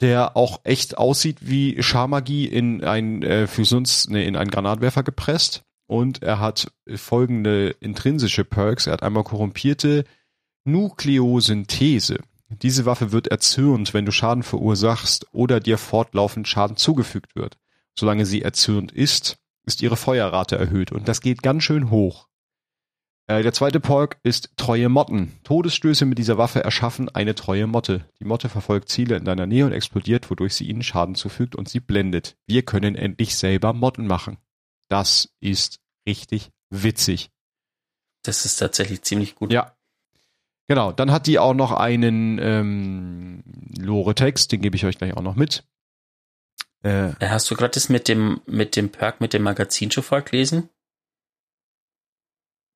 [0.00, 5.62] Der auch echt aussieht wie Scharmagie in ein äh, Fusions, nee, in einen Granatwerfer gepresst.
[5.86, 8.86] Und er hat folgende intrinsische Perks.
[8.86, 10.04] Er hat einmal korrumpierte
[10.64, 12.18] Nukleosynthese.
[12.48, 17.58] Diese Waffe wird erzürnt, wenn du Schaden verursachst oder dir fortlaufend Schaden zugefügt wird.
[17.98, 22.28] Solange sie erzürnt ist, ist ihre Feuerrate erhöht und das geht ganz schön hoch.
[23.28, 25.32] Äh, der zweite Perk ist treue Motten.
[25.44, 28.06] Todesstöße mit dieser Waffe erschaffen eine treue Motte.
[28.18, 31.68] Die Motte verfolgt Ziele in deiner Nähe und explodiert, wodurch sie ihnen Schaden zufügt und
[31.68, 32.36] sie blendet.
[32.46, 34.38] Wir können endlich selber Motten machen.
[34.88, 37.30] Das ist richtig witzig.
[38.22, 39.52] Das ist tatsächlich ziemlich gut.
[39.52, 39.74] Ja.
[40.72, 43.44] Genau, dann hat die auch noch einen ähm,
[43.78, 45.64] Lore-Text, den gebe ich euch gleich auch noch mit.
[46.82, 50.02] Äh, äh, Hast du gerade das mit dem, mit dem Perk, mit dem Magazin schon
[50.02, 50.70] vorgelesen?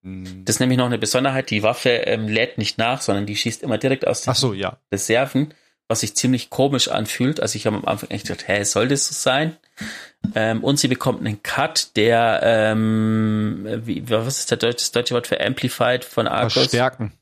[0.03, 0.45] Hm.
[0.45, 1.49] Das ist nämlich noch eine Besonderheit.
[1.49, 4.77] Die Waffe ähm, lädt nicht nach, sondern die schießt immer direkt aus den so, ja.
[4.93, 5.55] Reserven,
[5.89, 7.41] was sich ziemlich komisch anfühlt.
[7.41, 9.57] Also ich habe am Anfang echt gedacht, hä, soll das so sein?
[10.35, 15.15] Ähm, und sie bekommt einen Cut, der, ähm, wie, was ist der deutsche, das deutsche
[15.15, 16.53] Wort für Amplified von Arcos?
[16.53, 17.15] Verstärken.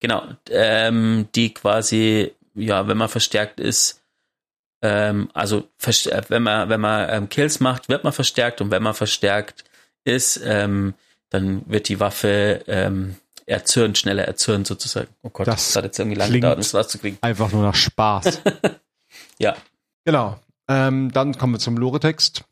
[0.00, 4.02] Genau, ähm, die quasi, ja, wenn man verstärkt ist,
[4.82, 8.82] ähm, also äh, wenn man, wenn man ähm, Kills macht, wird man verstärkt und wenn
[8.82, 9.64] man verstärkt
[10.04, 10.94] ist, ähm,
[11.28, 15.08] dann wird die Waffe ähm, erzürnt, schneller erzürnt sozusagen.
[15.22, 17.18] Oh Gott, das, das hat jetzt irgendwie lange gedauert, um zu kriegen.
[17.20, 18.40] Einfach nur nach Spaß.
[19.38, 19.56] ja.
[20.04, 20.40] Genau.
[20.68, 22.44] Ähm, dann kommen wir zum Lore-Text.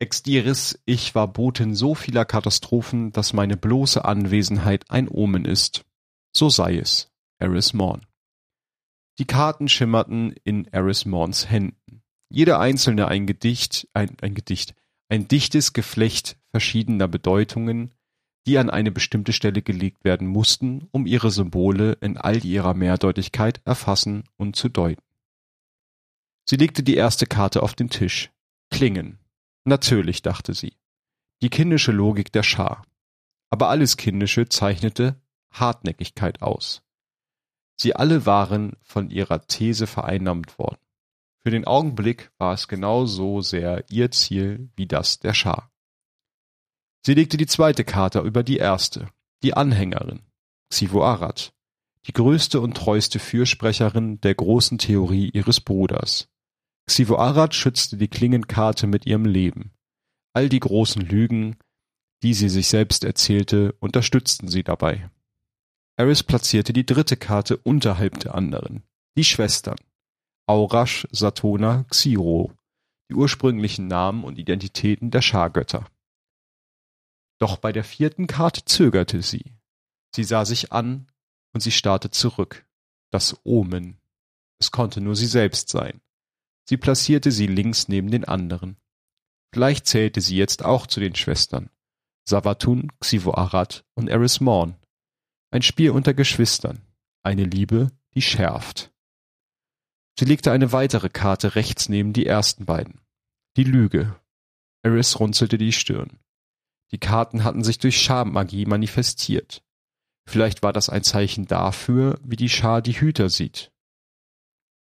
[0.00, 5.84] Exdiris, ich war Botin so vieler Katastrophen, dass meine bloße Anwesenheit ein Omen ist.
[6.36, 7.10] So sei es.
[7.38, 8.06] Eris Morn.
[9.18, 12.02] Die Karten schimmerten in Eris Morns Händen.
[12.28, 14.74] Jede einzelne ein Gedicht, ein, ein Gedicht,
[15.08, 17.94] ein dichtes Geflecht verschiedener Bedeutungen,
[18.48, 23.60] die an eine bestimmte Stelle gelegt werden mussten, um ihre Symbole in all ihrer Mehrdeutigkeit
[23.64, 25.02] erfassen und zu deuten.
[26.48, 28.32] Sie legte die erste Karte auf den Tisch.
[28.70, 29.18] Klingen.
[29.64, 30.74] Natürlich, dachte sie.
[31.42, 32.84] Die kindische Logik der Schar.
[33.50, 35.20] Aber alles Kindische zeichnete
[35.54, 36.82] Hartnäckigkeit aus.
[37.76, 40.78] Sie alle waren von ihrer These vereinnahmt worden.
[41.42, 45.70] Für den Augenblick war es genau so sehr ihr Ziel wie das der Schar.
[47.04, 49.08] Sie legte die zweite Karte über die erste,
[49.42, 50.22] die Anhängerin,
[50.70, 51.52] Xivo Arad,
[52.06, 56.28] die größte und treueste Fürsprecherin der großen Theorie ihres Bruders.
[56.86, 59.72] Xivo Arad schützte die Klingenkarte mit ihrem Leben.
[60.32, 61.56] All die großen Lügen,
[62.22, 65.10] die sie sich selbst erzählte, unterstützten sie dabei.
[65.96, 68.82] Eris platzierte die dritte Karte unterhalb der anderen,
[69.16, 69.76] die Schwestern,
[70.46, 72.52] Aurash, Satona, Xiro,
[73.08, 75.86] die ursprünglichen Namen und Identitäten der Schargötter.
[77.38, 79.52] Doch bei der vierten Karte zögerte sie.
[80.14, 81.06] Sie sah sich an
[81.52, 82.66] und sie starrte zurück.
[83.10, 83.98] Das Omen.
[84.58, 86.00] Es konnte nur sie selbst sein.
[86.68, 88.76] Sie platzierte sie links neben den anderen.
[89.52, 91.70] Vielleicht zählte sie jetzt auch zu den Schwestern.
[92.28, 94.76] Savatun, Xivo Arad und Eris Morn.
[95.54, 96.80] Ein Spiel unter Geschwistern,
[97.22, 98.92] eine Liebe, die schärft.
[100.18, 103.00] Sie legte eine weitere Karte rechts neben die ersten beiden.
[103.56, 104.16] Die Lüge.
[104.82, 106.18] Eris runzelte die Stirn.
[106.90, 109.62] Die Karten hatten sich durch Schammagie manifestiert.
[110.28, 113.70] Vielleicht war das ein Zeichen dafür, wie die Schar die Hüter sieht.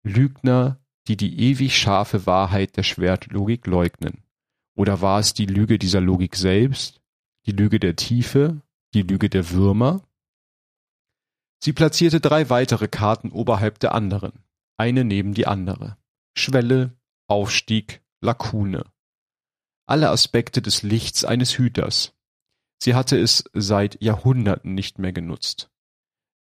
[0.04, 4.24] Lügner, die die ewig scharfe Wahrheit der Schwertlogik leugnen.
[4.78, 7.02] Oder war es die Lüge dieser Logik selbst?
[7.46, 8.62] Die Lüge der Tiefe?
[8.94, 10.08] Die Lüge der Würmer?
[11.64, 14.34] Sie platzierte drei weitere Karten oberhalb der anderen,
[14.78, 15.98] eine neben die andere.
[16.36, 16.98] Schwelle,
[17.28, 18.84] Aufstieg, Lakune.
[19.86, 22.14] Alle Aspekte des Lichts eines Hüters.
[22.82, 25.70] Sie hatte es seit Jahrhunderten nicht mehr genutzt.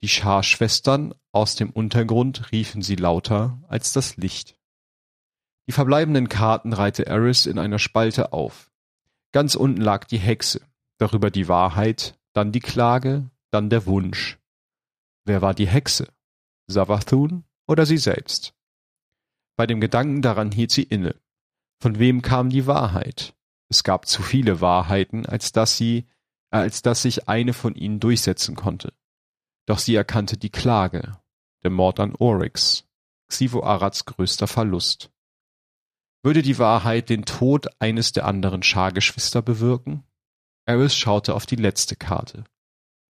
[0.02, 4.58] Die Scharschwestern aus dem Untergrund riefen sie lauter als das Licht.
[5.68, 8.72] Die verbleibenden Karten reihte Eris in einer Spalte auf.
[9.34, 10.62] Ganz unten lag die Hexe,
[10.98, 14.38] darüber die Wahrheit, dann die Klage, dann der Wunsch,
[15.26, 16.08] Wer war die Hexe?
[16.68, 18.54] Savathun oder sie selbst?
[19.56, 21.16] Bei dem Gedanken daran hielt sie inne.
[21.80, 23.36] Von wem kam die Wahrheit?
[23.70, 26.08] Es gab zu viele Wahrheiten, als dass sie,
[26.50, 28.94] als dass sich eine von ihnen durchsetzen konnte.
[29.66, 31.18] Doch sie erkannte die Klage,
[31.64, 32.86] der Mord an Oryx,
[33.30, 35.12] Xivo Arads größter Verlust.
[36.22, 40.04] Würde die Wahrheit den Tod eines der anderen Schargeschwister bewirken?
[40.66, 42.46] Eris schaute auf die letzte Karte.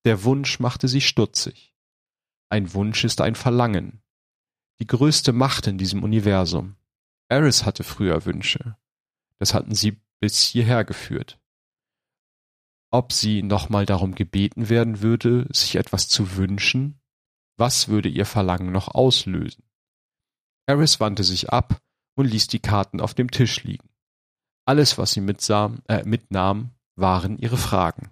[0.04, 1.69] Der Wunsch machte sie stutzig.
[2.50, 4.02] Ein Wunsch ist ein Verlangen.
[4.80, 6.76] Die größte Macht in diesem Universum.
[7.28, 8.76] Eris hatte früher Wünsche.
[9.38, 11.38] Das hatten sie bis hierher geführt.
[12.90, 17.00] Ob sie nochmal darum gebeten werden würde, sich etwas zu wünschen?
[17.56, 19.62] Was würde ihr Verlangen noch auslösen?
[20.68, 21.80] Harris wandte sich ab
[22.16, 23.88] und ließ die Karten auf dem Tisch liegen.
[24.64, 28.10] Alles, was sie mitsah, äh, mitnahm, waren ihre Fragen.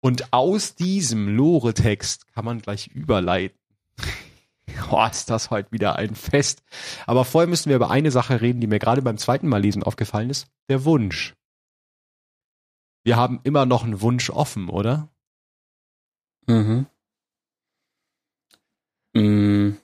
[0.00, 3.58] Und aus diesem Lore-Text kann man gleich überleiten.
[4.90, 6.62] oh, ist das heute wieder ein Fest.
[7.06, 9.82] Aber vorher müssen wir über eine Sache reden, die mir gerade beim zweiten Mal lesen
[9.82, 10.46] aufgefallen ist.
[10.68, 11.34] Der Wunsch.
[13.02, 15.08] Wir haben immer noch einen Wunsch offen, oder?
[16.46, 16.86] Mhm.
[19.14, 19.78] Mhm.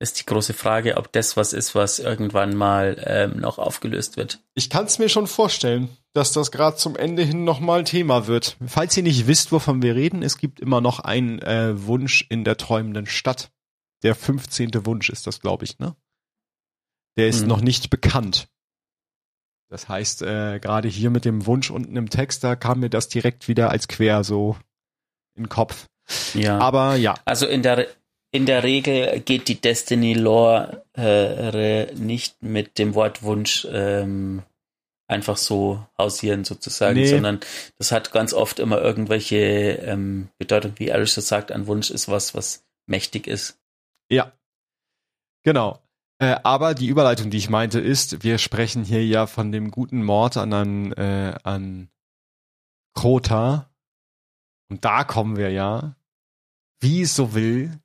[0.00, 4.40] Ist die große Frage, ob das was ist, was irgendwann mal ähm, noch aufgelöst wird.
[4.54, 8.56] Ich kann es mir schon vorstellen, dass das gerade zum Ende hin nochmal Thema wird.
[8.64, 12.44] Falls ihr nicht wisst, wovon wir reden, es gibt immer noch einen äh, Wunsch in
[12.44, 13.50] der träumenden Stadt.
[14.04, 14.86] Der 15.
[14.86, 15.96] Wunsch ist das, glaube ich, ne?
[17.16, 17.48] Der ist mhm.
[17.48, 18.48] noch nicht bekannt.
[19.68, 23.08] Das heißt, äh, gerade hier mit dem Wunsch unten im Text, da kam mir das
[23.08, 24.56] direkt wieder als quer so
[25.34, 25.86] in den Kopf.
[26.34, 26.58] Ja.
[26.58, 27.14] Aber ja.
[27.24, 27.88] Also in der
[28.30, 34.42] in der Regel geht die Destiny Lore äh, nicht mit dem Wortwunsch ähm,
[35.06, 37.08] einfach so hausieren sozusagen, nee.
[37.08, 37.40] sondern
[37.78, 42.08] das hat ganz oft immer irgendwelche ähm, Bedeutung, wie Alice so sagt, ein Wunsch ist
[42.08, 43.58] was, was mächtig ist.
[44.10, 44.32] Ja,
[45.42, 45.80] genau.
[46.18, 50.04] Äh, aber die Überleitung, die ich meinte, ist, wir sprechen hier ja von dem guten
[50.04, 51.88] Mord an, an, äh, an
[52.94, 53.70] Krota.
[54.68, 55.96] Und da kommen wir ja,
[56.80, 57.80] wie es so will,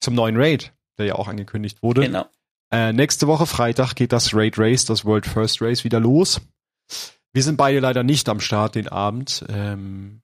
[0.00, 2.02] zum neuen Raid, der ja auch angekündigt wurde.
[2.02, 2.26] Genau.
[2.70, 6.40] Äh, nächste Woche Freitag geht das Raid Race, das World First Race wieder los.
[7.32, 9.44] Wir sind beide leider nicht am Start den Abend.
[9.48, 10.22] Ähm,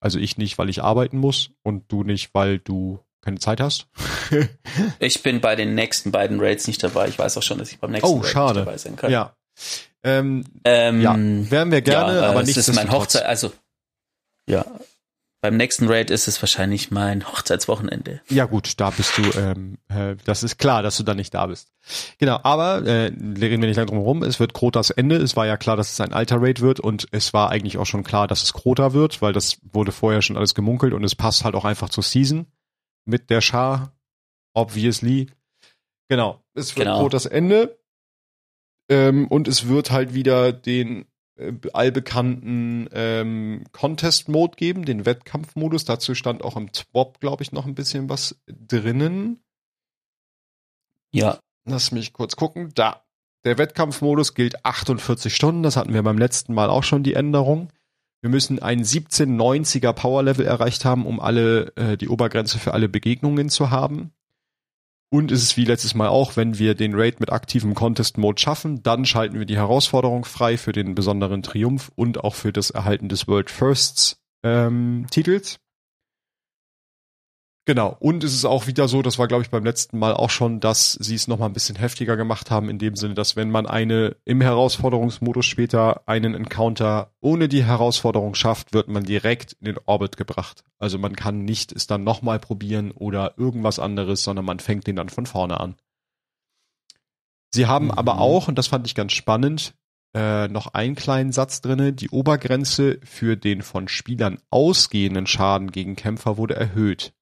[0.00, 3.86] also ich nicht, weil ich arbeiten muss und du nicht, weil du keine Zeit hast.
[4.98, 7.08] ich bin bei den nächsten beiden Raids nicht dabei.
[7.08, 8.58] Ich weiß auch schon, dass ich beim nächsten oh, Raid schade.
[8.60, 9.10] nicht dabei sein kann.
[9.10, 9.34] Ja.
[10.02, 12.56] Ähm, ähm, ja, wären wir gerne, ja, aber nicht.
[12.56, 13.52] Das ist mein Hochzeit, also
[14.46, 14.66] ja,
[15.44, 18.22] beim nächsten Raid ist es wahrscheinlich mein Hochzeitswochenende.
[18.30, 21.48] Ja gut, da bist du, ähm, äh, das ist klar, dass du da nicht da
[21.48, 21.70] bist.
[22.16, 25.16] Genau, aber äh, reden wir nicht lange drum herum, es wird Krotas Ende.
[25.16, 27.84] Es war ja klar, dass es ein alter Raid wird und es war eigentlich auch
[27.84, 31.14] schon klar, dass es Krota wird, weil das wurde vorher schon alles gemunkelt und es
[31.14, 32.46] passt halt auch einfach zur Season
[33.04, 33.92] mit der Schar,
[34.54, 35.26] obviously.
[36.08, 37.00] Genau, es wird genau.
[37.00, 37.78] Krotas Ende
[38.88, 41.04] ähm, und es wird halt wieder den
[41.72, 45.84] allbekannten ähm, Contest-Mode geben, den Wettkampfmodus.
[45.84, 49.42] Dazu stand auch im Twop, glaube ich, noch ein bisschen was drinnen.
[51.10, 51.38] Ja.
[51.64, 52.70] Lass mich kurz gucken.
[52.74, 53.04] Da.
[53.44, 55.62] Der Wettkampfmodus gilt 48 Stunden.
[55.62, 57.70] Das hatten wir beim letzten Mal auch schon die Änderung.
[58.22, 63.50] Wir müssen ein 1790er Power-Level erreicht haben, um alle äh, die Obergrenze für alle Begegnungen
[63.50, 64.12] zu haben.
[65.10, 68.82] Und es ist wie letztes Mal auch, wenn wir den Raid mit aktivem Contest-Mode schaffen,
[68.82, 73.08] dann schalten wir die Herausforderung frei für den besonderen Triumph und auch für das Erhalten
[73.08, 75.60] des World Firsts ähm, Titels.
[77.66, 77.96] Genau.
[77.98, 80.60] Und es ist auch wieder so, das war glaube ich beim letzten Mal auch schon,
[80.60, 83.66] dass sie es nochmal ein bisschen heftiger gemacht haben, in dem Sinne, dass wenn man
[83.66, 89.78] eine im Herausforderungsmodus später einen Encounter ohne die Herausforderung schafft, wird man direkt in den
[89.86, 90.62] Orbit gebracht.
[90.78, 94.96] Also man kann nicht es dann nochmal probieren oder irgendwas anderes, sondern man fängt den
[94.96, 95.76] dann von vorne an.
[97.54, 97.92] Sie haben mhm.
[97.92, 99.74] aber auch, und das fand ich ganz spannend,
[100.14, 101.94] äh, noch einen kleinen Satz drinne.
[101.94, 107.14] Die Obergrenze für den von Spielern ausgehenden Schaden gegen Kämpfer wurde erhöht.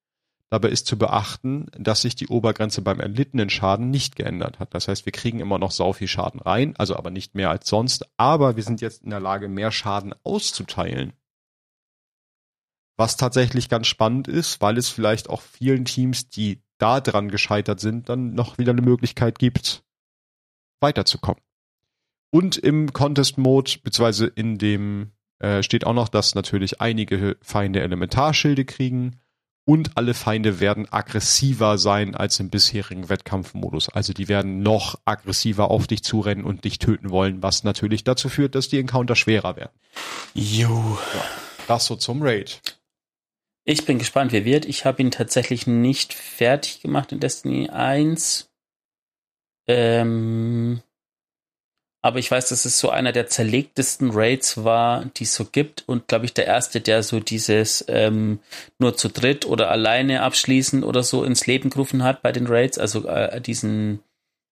[0.52, 4.74] Dabei ist zu beachten, dass sich die Obergrenze beim erlittenen Schaden nicht geändert hat.
[4.74, 7.70] Das heißt, wir kriegen immer noch sau viel Schaden rein, also aber nicht mehr als
[7.70, 8.06] sonst.
[8.18, 11.14] Aber wir sind jetzt in der Lage, mehr Schaden auszuteilen.
[12.98, 17.80] Was tatsächlich ganz spannend ist, weil es vielleicht auch vielen Teams, die da dran gescheitert
[17.80, 19.84] sind, dann noch wieder eine Möglichkeit gibt,
[20.80, 21.42] weiterzukommen.
[22.28, 28.66] Und im Contest-Mode, beziehungsweise in dem äh, steht auch noch, dass natürlich einige Feinde Elementarschilde
[28.66, 29.21] kriegen
[29.64, 33.88] und alle Feinde werden aggressiver sein als im bisherigen Wettkampfmodus.
[33.88, 38.28] Also die werden noch aggressiver auf dich zurennen und dich töten wollen, was natürlich dazu
[38.28, 39.72] führt, dass die Encounter schwerer werden.
[40.34, 40.98] Jo.
[41.14, 41.24] Ja,
[41.68, 42.60] das so zum Raid.
[43.64, 44.64] Ich bin gespannt, wer wird.
[44.64, 48.50] Ich habe ihn tatsächlich nicht fertig gemacht in Destiny 1.
[49.68, 50.82] Ähm,
[52.02, 55.84] aber ich weiß, dass es so einer der zerlegtesten Raids war, die es so gibt
[55.86, 58.40] und glaube ich der erste, der so dieses ähm,
[58.78, 62.76] nur zu dritt oder alleine abschließen oder so ins Leben gerufen hat bei den Raids,
[62.76, 64.00] also äh, diesen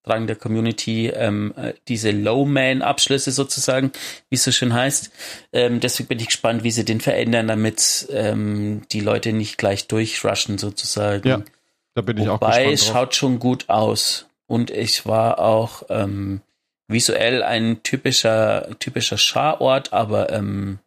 [0.02, 3.92] Drang der Community, ähm, äh, diese Low-Man-Abschlüsse sozusagen,
[4.30, 5.10] wie es so schön heißt.
[5.52, 9.88] Ähm, deswegen bin ich gespannt, wie sie den verändern, damit ähm, die Leute nicht gleich
[9.88, 11.28] durchrushen sozusagen.
[11.28, 11.42] Ja.
[11.94, 12.92] Da bin ich Wobei, auch gespannt es drauf.
[12.94, 14.26] schaut schon gut aus.
[14.46, 16.40] Und ich war auch ähm,
[16.90, 20.78] visuell ein typischer, typischer Scharort, aber ähm,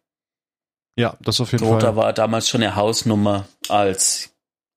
[0.96, 1.96] Ja, das auf jeden Dota Fall.
[1.96, 4.34] war damals schon eine Hausnummer als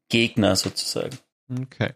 [0.09, 1.17] Gegner sozusagen.
[1.61, 1.93] Okay.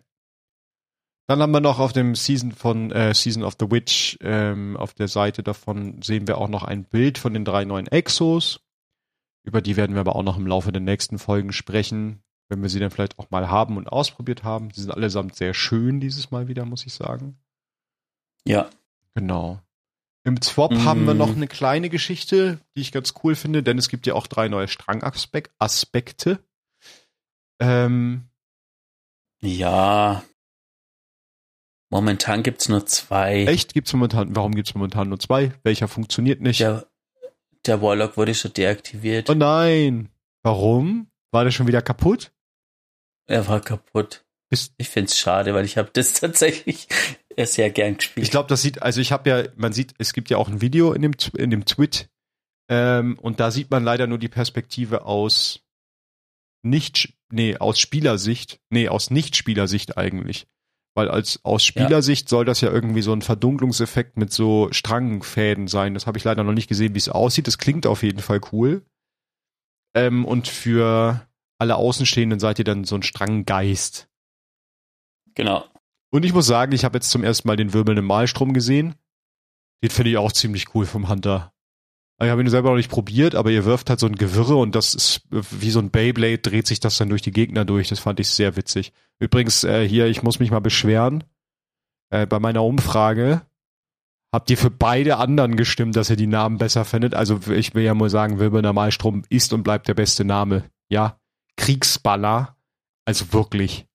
[1.27, 4.93] Dann haben wir noch auf dem Season von äh, Season of the Witch ähm, auf
[4.93, 8.59] der Seite davon sehen wir auch noch ein Bild von den drei neuen Exos.
[9.43, 12.69] Über die werden wir aber auch noch im Laufe der nächsten Folgen sprechen, wenn wir
[12.69, 14.71] sie dann vielleicht auch mal haben und ausprobiert haben.
[14.71, 17.39] Sie sind allesamt sehr schön dieses Mal wieder, muss ich sagen.
[18.45, 18.69] Ja.
[19.15, 19.59] Genau.
[20.23, 20.85] Im Swap Mm.
[20.85, 24.13] haben wir noch eine kleine Geschichte, die ich ganz cool finde, denn es gibt ja
[24.13, 26.39] auch drei neue Strangaspekte.
[27.59, 28.29] Ähm,
[29.41, 30.23] Ja.
[31.89, 33.45] Momentan gibt's nur zwei.
[33.45, 35.51] echt gibt's momentan, warum gibt's momentan nur zwei?
[35.63, 36.59] Welcher funktioniert nicht?
[36.61, 36.87] Der,
[37.65, 39.29] der Warlock wurde schon deaktiviert.
[39.29, 40.09] Oh nein.
[40.43, 41.07] Warum?
[41.31, 42.31] War der schon wieder kaputt?
[43.27, 44.25] er war kaputt.
[44.49, 46.87] Ist- ich find's schade, weil ich habe das tatsächlich
[47.37, 48.25] sehr gern gespielt.
[48.25, 50.61] Ich glaube, das sieht, also ich habe ja, man sieht, es gibt ja auch ein
[50.61, 52.09] Video in dem, in dem Twit,
[52.71, 55.59] ähm, und da sieht man leider nur die Perspektive aus
[56.63, 60.47] nicht, nee, aus Spielersicht, nee, aus Nicht-Spielersicht eigentlich.
[60.95, 65.93] Weil als aus Spielersicht soll das ja irgendwie so ein Verdunklungseffekt mit so Strangfäden sein.
[65.93, 67.47] Das habe ich leider noch nicht gesehen, wie es aussieht.
[67.47, 68.85] Das klingt auf jeden Fall cool.
[69.93, 71.27] Ähm, und für
[71.59, 74.09] alle Außenstehenden seid ihr dann so ein Stranggeist.
[75.35, 75.65] genau.
[76.11, 78.95] Und ich muss sagen, ich habe jetzt zum ersten Mal den wirbelnden Malstrom gesehen.
[79.83, 81.53] Den finde ich auch ziemlich cool vom Hunter.
[82.21, 84.75] Ich habe ihn selber noch nicht probiert, aber ihr wirft halt so ein Gewirre und
[84.75, 87.87] das ist äh, wie so ein Beyblade, dreht sich das dann durch die Gegner durch.
[87.87, 88.93] Das fand ich sehr witzig.
[89.19, 91.23] Übrigens, äh, hier, ich muss mich mal beschweren.
[92.11, 93.41] Äh, bei meiner Umfrage
[94.31, 97.15] habt ihr für beide anderen gestimmt, dass ihr die Namen besser findet.
[97.15, 100.65] Also ich will ja mal sagen, wirbelnder Malstrom ist und bleibt der beste Name.
[100.89, 101.19] Ja,
[101.57, 102.55] Kriegsballer.
[103.05, 103.87] Also wirklich.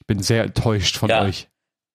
[0.00, 1.22] Ich bin sehr enttäuscht von Ja.
[1.22, 1.48] euch.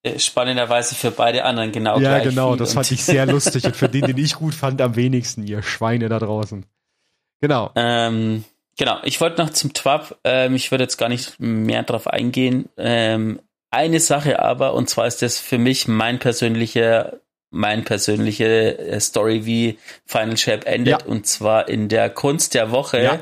[0.03, 2.59] Äh, Spannenderweise für beide anderen genau Ja, gleich genau, viel.
[2.59, 5.63] das fand ich sehr lustig und für den, den ich gut fand, am wenigsten, ihr
[5.63, 6.65] Schweine da draußen.
[7.41, 7.71] Genau.
[7.75, 8.43] Ähm,
[8.77, 12.69] genau, ich wollte noch zum TWAP, ähm, ich würde jetzt gar nicht mehr drauf eingehen.
[12.77, 13.39] Ähm,
[13.71, 19.45] eine Sache aber, und zwar ist das für mich mein persönlicher, mein persönliche äh, Story,
[19.45, 21.07] wie Final Shape endet, Ja.
[21.07, 23.19] und zwar in der Kunst der Woche Ja.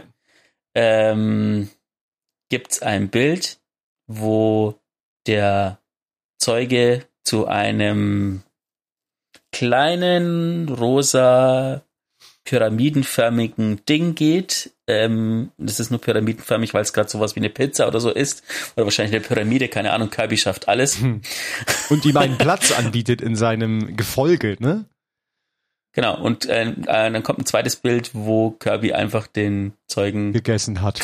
[0.76, 1.70] ähm,
[2.50, 3.60] gibt's ein Bild,
[4.08, 4.76] wo
[5.28, 5.78] der
[6.42, 8.42] Zeuge zu einem
[9.52, 11.84] kleinen rosa
[12.44, 14.72] pyramidenförmigen Ding geht.
[14.88, 18.44] Ähm, das ist nur pyramidenförmig, weil es gerade sowas wie eine Pizza oder so ist.
[18.76, 21.00] Oder wahrscheinlich eine Pyramide, keine Ahnung, Kirby schafft alles.
[21.00, 21.22] Hm.
[21.90, 24.86] Und ihm einen Platz anbietet in seinem Gefolge, ne?
[25.94, 26.76] Genau, und äh, äh,
[27.12, 31.02] dann kommt ein zweites Bild, wo Kirby einfach den Zeugen Gegessen hat.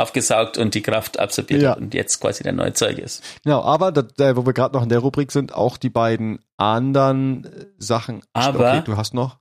[0.00, 1.70] Aufgesaugt und die Kraft absorbiert Ja.
[1.72, 3.22] hat und jetzt quasi der neue Zeuge ist.
[3.44, 3.88] Genau, aber
[4.18, 8.22] äh, wo wir gerade noch in der Rubrik sind, auch die beiden anderen äh, Sachen.
[8.32, 9.38] Aber- okay, du hast noch.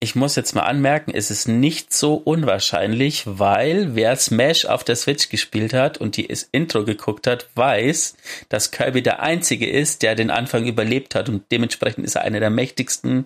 [0.00, 4.96] Ich muss jetzt mal anmerken, es ist nicht so unwahrscheinlich, weil wer Smash auf der
[4.96, 8.14] Switch gespielt hat und die Intro geguckt hat, weiß,
[8.50, 12.40] dass Kirby der einzige ist, der den Anfang überlebt hat und dementsprechend ist er einer
[12.40, 13.24] der mächtigsten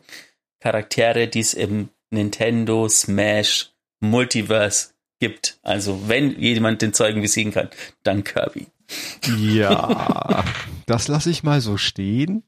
[0.61, 4.90] Charaktere, die es im Nintendo Smash Multiverse
[5.21, 5.59] gibt.
[5.62, 7.69] Also wenn jemand den Zeugen besiegen kann,
[8.03, 8.66] dann Kirby.
[9.39, 10.45] Ja,
[10.87, 12.43] das lasse ich mal so stehen.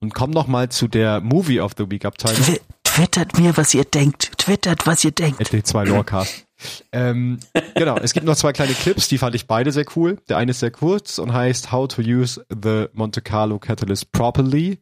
[0.00, 2.42] Und komm noch mal zu der Movie of the Week Abteilung.
[2.42, 4.32] Twi twittert mir, was ihr denkt.
[4.38, 5.40] Twittert, was ihr denkt.
[5.40, 6.46] RT2 Lorecast.
[6.92, 7.38] ähm,
[7.74, 10.18] genau, es gibt noch zwei kleine Clips, die fand ich beide sehr cool.
[10.28, 14.78] Der eine ist sehr kurz und heißt How to use the Monte Carlo Catalyst properly.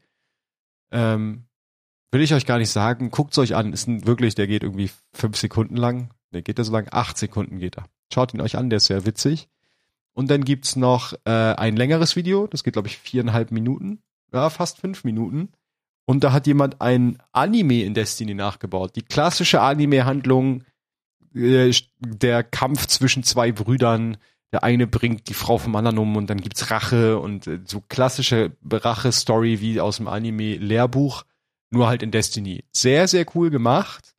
[0.91, 1.45] Ähm,
[2.11, 3.73] will ich euch gar nicht sagen, guckt's euch an.
[3.73, 6.11] Ist ein, wirklich, der geht irgendwie fünf Sekunden lang.
[6.33, 6.89] Der geht der so lang?
[6.91, 7.87] Acht Sekunden geht er.
[8.13, 9.49] Schaut ihn euch an, der ist sehr witzig.
[10.13, 14.03] Und dann gibt's noch äh, ein längeres Video, das geht, glaube ich, viereinhalb Minuten.
[14.33, 15.51] Ja, fast fünf Minuten.
[16.07, 18.97] Und da hat jemand ein Anime in Destiny nachgebaut.
[18.97, 20.65] Die klassische Anime-Handlung,
[21.35, 24.17] äh, der Kampf zwischen zwei Brüdern.
[24.51, 27.83] Der eine bringt die Frau vom anderen um und dann gibt's Rache und äh, so
[27.89, 31.25] klassische Rache-Story wie aus dem Anime-Lehrbuch,
[31.71, 32.65] nur halt in Destiny.
[32.73, 34.17] Sehr, sehr cool gemacht.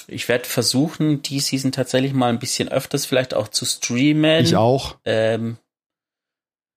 [0.07, 4.45] ich werde versuchen, die Season tatsächlich mal ein bisschen öfters vielleicht auch zu streamen.
[4.45, 4.99] ich auch.
[5.05, 5.59] Ähm,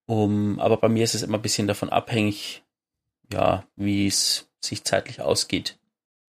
[0.06, 2.62] um, aber bei mir ist es immer ein bisschen davon abhängig,
[3.32, 5.78] ja, wie es sich zeitlich ausgeht.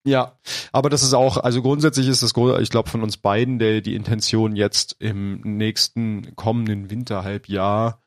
[0.08, 0.39] Ja,
[0.72, 2.32] aber das ist auch, also grundsätzlich ist das,
[2.62, 8.01] ich glaube, von uns beiden der, die Intention jetzt im nächsten kommenden Winterhalbjahr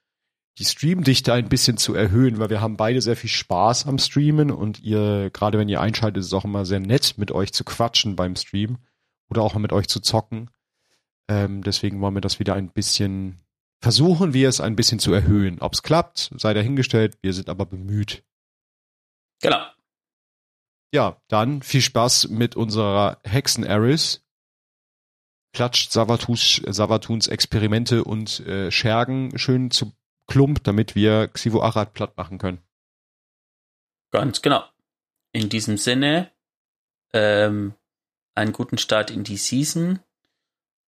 [0.59, 4.51] die Streamdichte ein bisschen zu erhöhen, weil wir haben beide sehr viel Spaß am Streamen
[4.51, 7.65] und ihr, gerade wenn ihr einschaltet, ist es auch immer sehr nett, mit euch zu
[7.65, 8.79] quatschen beim Stream
[9.29, 10.49] oder auch mit euch zu zocken.
[11.29, 13.41] Ähm, deswegen wollen wir das wieder ein bisschen,
[13.83, 15.59] versuchen wir es ein bisschen zu erhöhen.
[15.61, 18.25] Ob es klappt, sei dahingestellt, wir sind aber bemüht.
[19.43, 19.61] Genau.
[20.93, 24.25] Ja, dann viel Spaß mit unserer Hexen Eris.
[25.53, 29.93] Klatscht Savatus, Savatuns Experimente und äh, Schergen schön zu
[30.27, 32.63] Klump, damit wir Xivo Arad platt machen können.
[34.13, 34.65] Ganz genau.
[35.33, 36.31] In diesem Sinne,
[37.13, 37.75] ähm,
[38.35, 40.01] einen guten Start in die Season.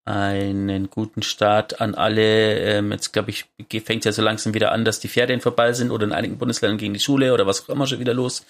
[0.05, 2.59] Einen guten Start an alle.
[2.59, 3.47] Ähm, jetzt glaube ich,
[3.85, 6.79] fängt ja so langsam wieder an, dass die Ferien vorbei sind oder in einigen Bundesländern
[6.79, 8.45] gegen die Schule oder was auch immer schon wieder los.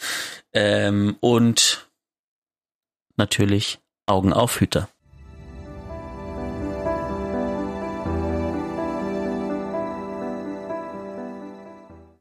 [0.55, 1.87] Ähm, und
[3.17, 4.89] natürlich Augen auf Hüter.